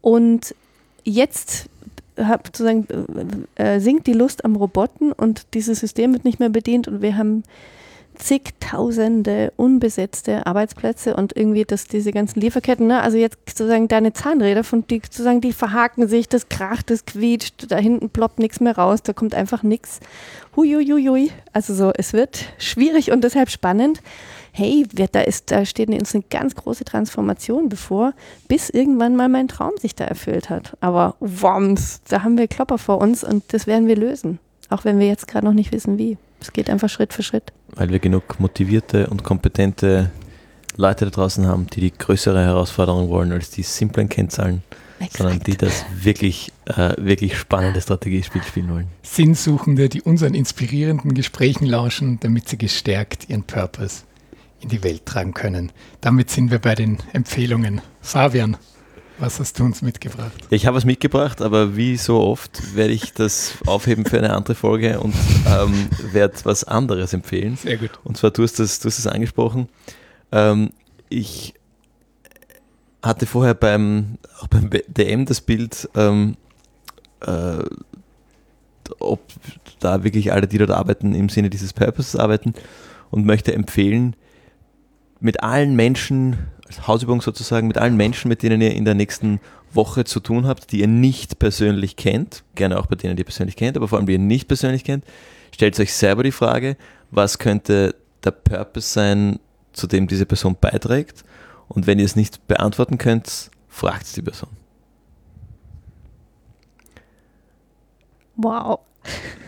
[0.00, 0.54] Und
[1.04, 1.68] jetzt
[2.18, 2.86] hab, sozusagen,
[3.56, 7.02] äh, äh sinkt die Lust am Roboten und dieses System wird nicht mehr bedient und
[7.02, 7.44] wir haben
[8.18, 13.00] zigtausende unbesetzte Arbeitsplätze und irgendwie das, diese ganzen Lieferketten, ne?
[13.00, 17.70] also jetzt sozusagen deine Zahnräder, von die, sozusagen, die verhaken sich, das kracht, das quietscht,
[17.70, 20.00] da hinten ploppt nichts mehr raus, da kommt einfach nichts.
[20.56, 21.30] Huiuiui.
[21.52, 24.00] Also so, es wird schwierig und deshalb spannend.
[24.50, 28.12] Hey, da, ist, da steht uns eine ganz große Transformation bevor,
[28.48, 30.76] bis irgendwann mal mein Traum sich da erfüllt hat.
[30.80, 34.40] Aber wumms, da haben wir Klopper vor uns und das werden wir lösen.
[34.68, 36.18] Auch wenn wir jetzt gerade noch nicht wissen, wie.
[36.40, 37.52] Es geht einfach Schritt für Schritt.
[37.74, 40.10] Weil wir genug motivierte und kompetente
[40.76, 44.62] Leute da draußen haben, die die größere Herausforderung wollen als die simplen Kennzahlen,
[45.00, 45.16] Exakt.
[45.16, 48.86] sondern die das wirklich, äh, wirklich spannende Strategiespiel spielen wollen.
[49.02, 54.04] Sinnsuchende, die unseren inspirierenden Gesprächen lauschen, damit sie gestärkt ihren Purpose
[54.60, 55.72] in die Welt tragen können.
[56.00, 57.80] Damit sind wir bei den Empfehlungen.
[58.00, 58.56] Fabian,
[59.18, 60.32] was hast du uns mitgebracht?
[60.50, 64.54] Ich habe was mitgebracht, aber wie so oft werde ich das aufheben für eine andere
[64.54, 65.14] Folge und
[65.46, 67.56] ähm, werde was anderes empfehlen.
[67.56, 67.90] Sehr gut.
[68.04, 69.68] Und zwar, du hast das, du hast das angesprochen.
[70.32, 70.70] Ähm,
[71.08, 71.54] ich
[73.02, 76.36] hatte vorher beim, auch beim DM das Bild, ähm,
[77.20, 77.64] äh,
[78.98, 79.20] ob
[79.80, 82.54] da wirklich alle, die dort arbeiten, im Sinne dieses Purposes arbeiten
[83.10, 84.16] und möchte empfehlen,
[85.20, 86.38] mit allen Menschen,
[86.68, 89.40] als Hausübung sozusagen, mit allen Menschen, mit denen ihr in der nächsten
[89.72, 93.26] Woche zu tun habt, die ihr nicht persönlich kennt, gerne auch bei denen, die ihr
[93.26, 95.04] persönlich kennt, aber vor allem, die ihr nicht persönlich kennt,
[95.54, 96.76] stellt euch selber die Frage,
[97.10, 97.94] was könnte
[98.24, 99.38] der Purpose sein,
[99.72, 101.24] zu dem diese Person beiträgt
[101.68, 104.50] und wenn ihr es nicht beantworten könnt, fragt die Person.
[108.36, 108.80] Wow.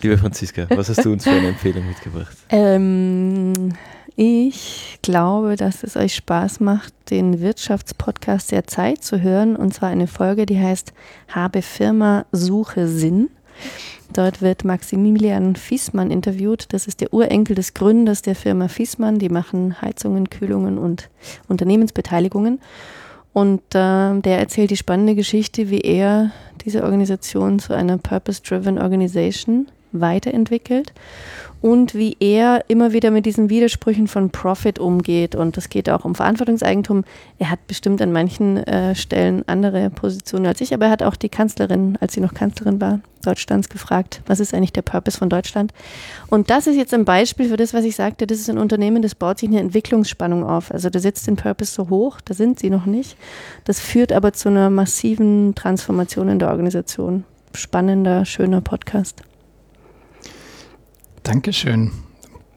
[0.02, 2.36] Liebe Franziska, was hast du uns für eine Empfehlung mitgebracht?
[2.48, 3.74] Ähm,
[4.16, 9.56] ich glaube, dass es euch Spaß macht, den Wirtschaftspodcast der Zeit zu hören.
[9.56, 10.94] Und zwar eine Folge, die heißt
[11.28, 13.28] Habe Firma, suche Sinn.
[14.14, 16.72] Dort wird Maximilian Fiesmann interviewt.
[16.72, 19.18] Das ist der Urenkel des Gründers der Firma Fiesmann.
[19.18, 21.10] Die machen Heizungen, Kühlungen und
[21.48, 22.60] Unternehmensbeteiligungen.
[23.32, 26.32] Und äh, der erzählt die spannende Geschichte, wie er
[26.64, 30.92] diese Organisation zu einer Purpose-Driven Organization weiterentwickelt
[31.60, 35.34] und wie er immer wieder mit diesen Widersprüchen von Profit umgeht.
[35.34, 37.04] Und es geht auch um Verantwortungseigentum.
[37.38, 41.16] Er hat bestimmt an manchen äh, Stellen andere Positionen als ich, aber er hat auch
[41.16, 45.28] die Kanzlerin, als sie noch Kanzlerin war, Deutschlands gefragt, was ist eigentlich der Purpose von
[45.28, 45.74] Deutschland?
[46.28, 49.02] Und das ist jetzt ein Beispiel für das, was ich sagte, das ist ein Unternehmen,
[49.02, 50.72] das baut sich eine Entwicklungsspannung auf.
[50.72, 53.18] Also da setzt den Purpose so hoch, da sind sie noch nicht.
[53.64, 57.24] Das führt aber zu einer massiven Transformation in der Organisation.
[57.52, 59.22] Spannender, schöner Podcast.
[61.22, 61.92] Dankeschön.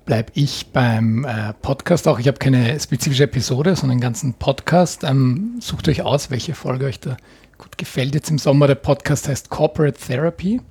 [0.05, 2.17] Bleib ich beim äh, Podcast auch.
[2.19, 5.03] Ich habe keine spezifische Episode, sondern einen ganzen Podcast.
[5.03, 7.17] Ähm, sucht euch aus, welche Folge euch da
[7.57, 8.15] gut gefällt.
[8.15, 10.61] Jetzt im Sommer der Podcast heißt Corporate Therapy.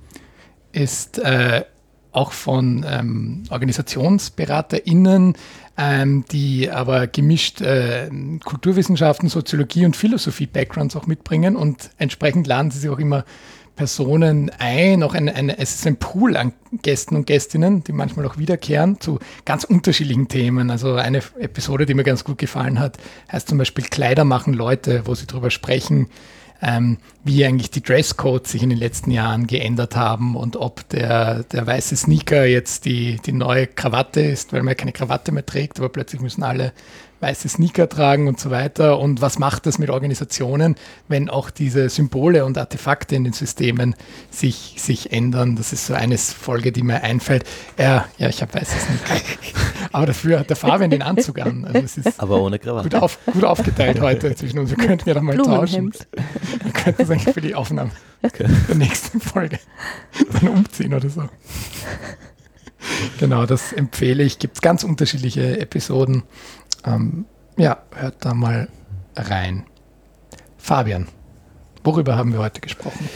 [0.71, 1.65] Ist äh,
[2.11, 5.35] auch von ähm, OrganisationsberaterInnen,
[5.77, 8.09] ähm, die aber gemischt äh,
[8.43, 13.23] Kulturwissenschaften, Soziologie und Philosophie-Backgrounds auch mitbringen und entsprechend laden sie sich auch immer
[13.75, 18.25] Personen ein, auch ein, ein, es ist ein Pool an Gästen und Gästinnen, die manchmal
[18.25, 20.69] auch wiederkehren zu ganz unterschiedlichen Themen.
[20.69, 22.97] Also eine Episode, die mir ganz gut gefallen hat,
[23.31, 26.09] heißt zum Beispiel Kleider machen Leute, wo sie darüber sprechen,
[26.61, 31.43] ähm, wie eigentlich die Dresscodes sich in den letzten Jahren geändert haben und ob der,
[31.43, 35.79] der weiße Sneaker jetzt die, die neue Krawatte ist, weil man keine Krawatte mehr trägt,
[35.79, 36.71] aber plötzlich müssen alle
[37.23, 38.99] weiße Sneaker tragen und so weiter.
[38.99, 40.75] Und was macht das mit Organisationen,
[41.07, 43.95] wenn auch diese Symbole und Artefakte in den Systemen
[44.29, 45.55] sich, sich ändern?
[45.55, 47.45] Das ist so eine Folge, die mir einfällt.
[47.79, 49.23] Ja, ja ich habe weiße Sneaker.
[49.91, 51.65] Aber dafür hat der Fabian den Anzug an.
[51.65, 52.89] Also es ist Aber ohne Krawatte.
[52.89, 54.69] Gut, auf, gut aufgeteilt heute zwischen uns.
[54.69, 55.93] Wir könnten ja doch mal tauschen.
[56.63, 58.45] Wir könnten es eigentlich für die Aufnahme okay.
[58.67, 59.59] der nächsten Folge
[60.33, 61.23] dann umziehen oder so.
[63.19, 64.39] Genau, das empfehle ich.
[64.39, 66.23] Gibt es ganz unterschiedliche Episoden.
[66.85, 67.25] Ähm,
[67.57, 68.69] ja, hört da mal
[69.15, 69.65] rein.
[70.57, 71.07] Fabian,
[71.83, 73.09] worüber haben wir heute gesprochen?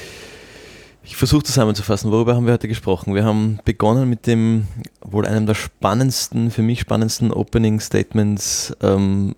[1.03, 3.15] Ich versuche zusammenzufassen, worüber haben wir heute gesprochen?
[3.15, 4.67] Wir haben begonnen mit dem
[5.01, 9.33] wohl einem der spannendsten, für mich spannendsten Opening Statements ähm,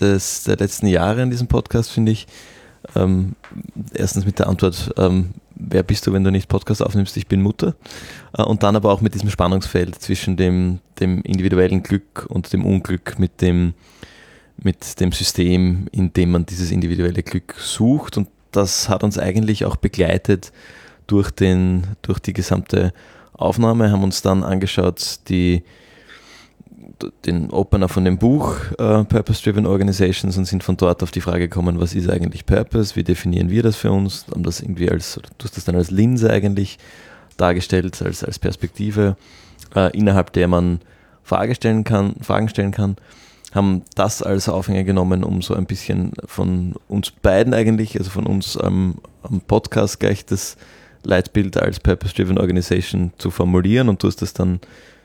[0.00, 2.26] des, der letzten Jahre in diesem Podcast, finde ich.
[2.96, 3.36] Ähm,
[3.94, 7.16] erstens mit der Antwort, ähm, wer bist du, wenn du nicht Podcast aufnimmst?
[7.16, 7.74] Ich bin Mutter.
[8.36, 12.64] Äh, und dann aber auch mit diesem Spannungsfeld zwischen dem, dem individuellen Glück und dem
[12.64, 13.74] Unglück, mit dem,
[14.56, 18.16] mit dem System, in dem man dieses individuelle Glück sucht.
[18.16, 20.52] Und das hat uns eigentlich auch begleitet
[21.06, 22.92] durch, den, durch die gesamte
[23.32, 25.64] Aufnahme, haben uns dann angeschaut, die
[27.24, 31.20] den Opener von dem Buch äh, Purpose Driven Organizations und sind von dort auf die
[31.20, 34.90] Frage gekommen, was ist eigentlich Purpose, wie definieren wir das für uns, haben das irgendwie
[34.90, 36.78] als, du hast das dann als Linse eigentlich
[37.36, 39.16] dargestellt, als, als Perspektive,
[39.74, 40.80] äh, innerhalb der man
[41.22, 42.96] Frage stellen kann, Fragen stellen kann,
[43.54, 48.26] haben das als Aufhänger genommen, um so ein bisschen von uns beiden eigentlich, also von
[48.26, 50.56] uns ähm, am Podcast gleich das
[51.04, 54.60] Leitbild als Purpose Driven Organization zu formulieren und du hast das dann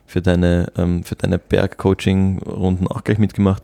[0.10, 3.62] für deine, ähm, deine Berg-Coaching-Runden auch gleich mitgemacht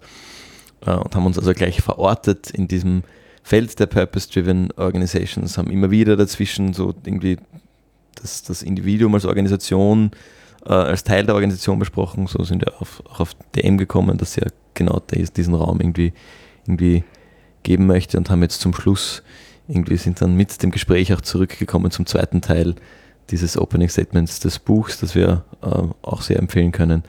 [0.85, 3.03] äh, und haben uns also gleich verortet in diesem
[3.41, 7.37] Feld der Purpose-Driven Organizations, haben immer wieder dazwischen so irgendwie
[8.21, 10.11] das, das Individuum als Organisation,
[10.65, 12.27] äh, als Teil der Organisation besprochen.
[12.27, 16.13] So sind wir auf, auch auf DM gekommen, dass ja genau diesen Raum irgendwie,
[16.65, 17.03] irgendwie
[17.63, 19.23] geben möchte und haben jetzt zum Schluss
[19.67, 22.75] irgendwie sind dann mit dem Gespräch auch zurückgekommen zum zweiten Teil
[23.31, 25.67] dieses Opening Statements des Buchs, das wir äh,
[26.01, 27.03] auch sehr empfehlen können,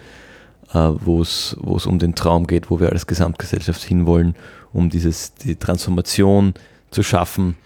[0.73, 4.35] äh, wo es um den Traum geht, wo wir als Gesamtgesellschaft hinwollen,
[4.73, 6.55] um dieses, die Transformation
[6.91, 7.57] zu schaffen,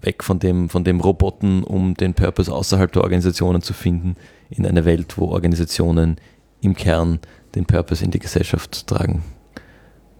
[0.00, 4.16] weg von dem, von dem Roboten, um den Purpose außerhalb der Organisationen zu finden,
[4.50, 6.16] in einer Welt, wo Organisationen
[6.60, 7.20] im Kern
[7.54, 9.22] den Purpose in die Gesellschaft tragen,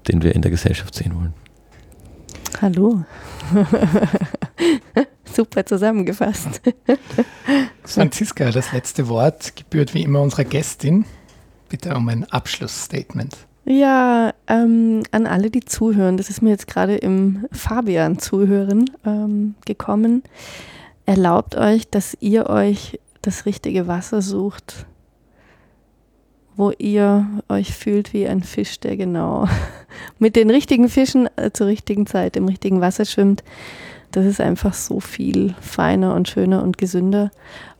[0.08, 1.34] den wir in der Gesellschaft sehen wollen.
[2.60, 3.04] Hallo.
[5.38, 6.60] Super zusammengefasst.
[7.84, 11.04] Franziska, das letzte Wort gebührt wie immer unserer Gästin.
[11.68, 13.36] Bitte um ein Abschlussstatement.
[13.64, 20.24] Ja, ähm, an alle, die zuhören, das ist mir jetzt gerade im Fabian-Zuhören ähm, gekommen.
[21.06, 24.86] Erlaubt euch, dass ihr euch das richtige Wasser sucht,
[26.56, 29.46] wo ihr euch fühlt wie ein Fisch, der genau
[30.18, 33.44] mit den richtigen Fischen äh, zur richtigen Zeit im richtigen Wasser schwimmt.
[34.12, 37.30] Das ist einfach so viel feiner und schöner und gesünder.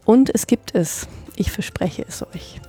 [0.04, 1.08] Und es gibt es.
[1.36, 2.60] Ich verspreche es euch.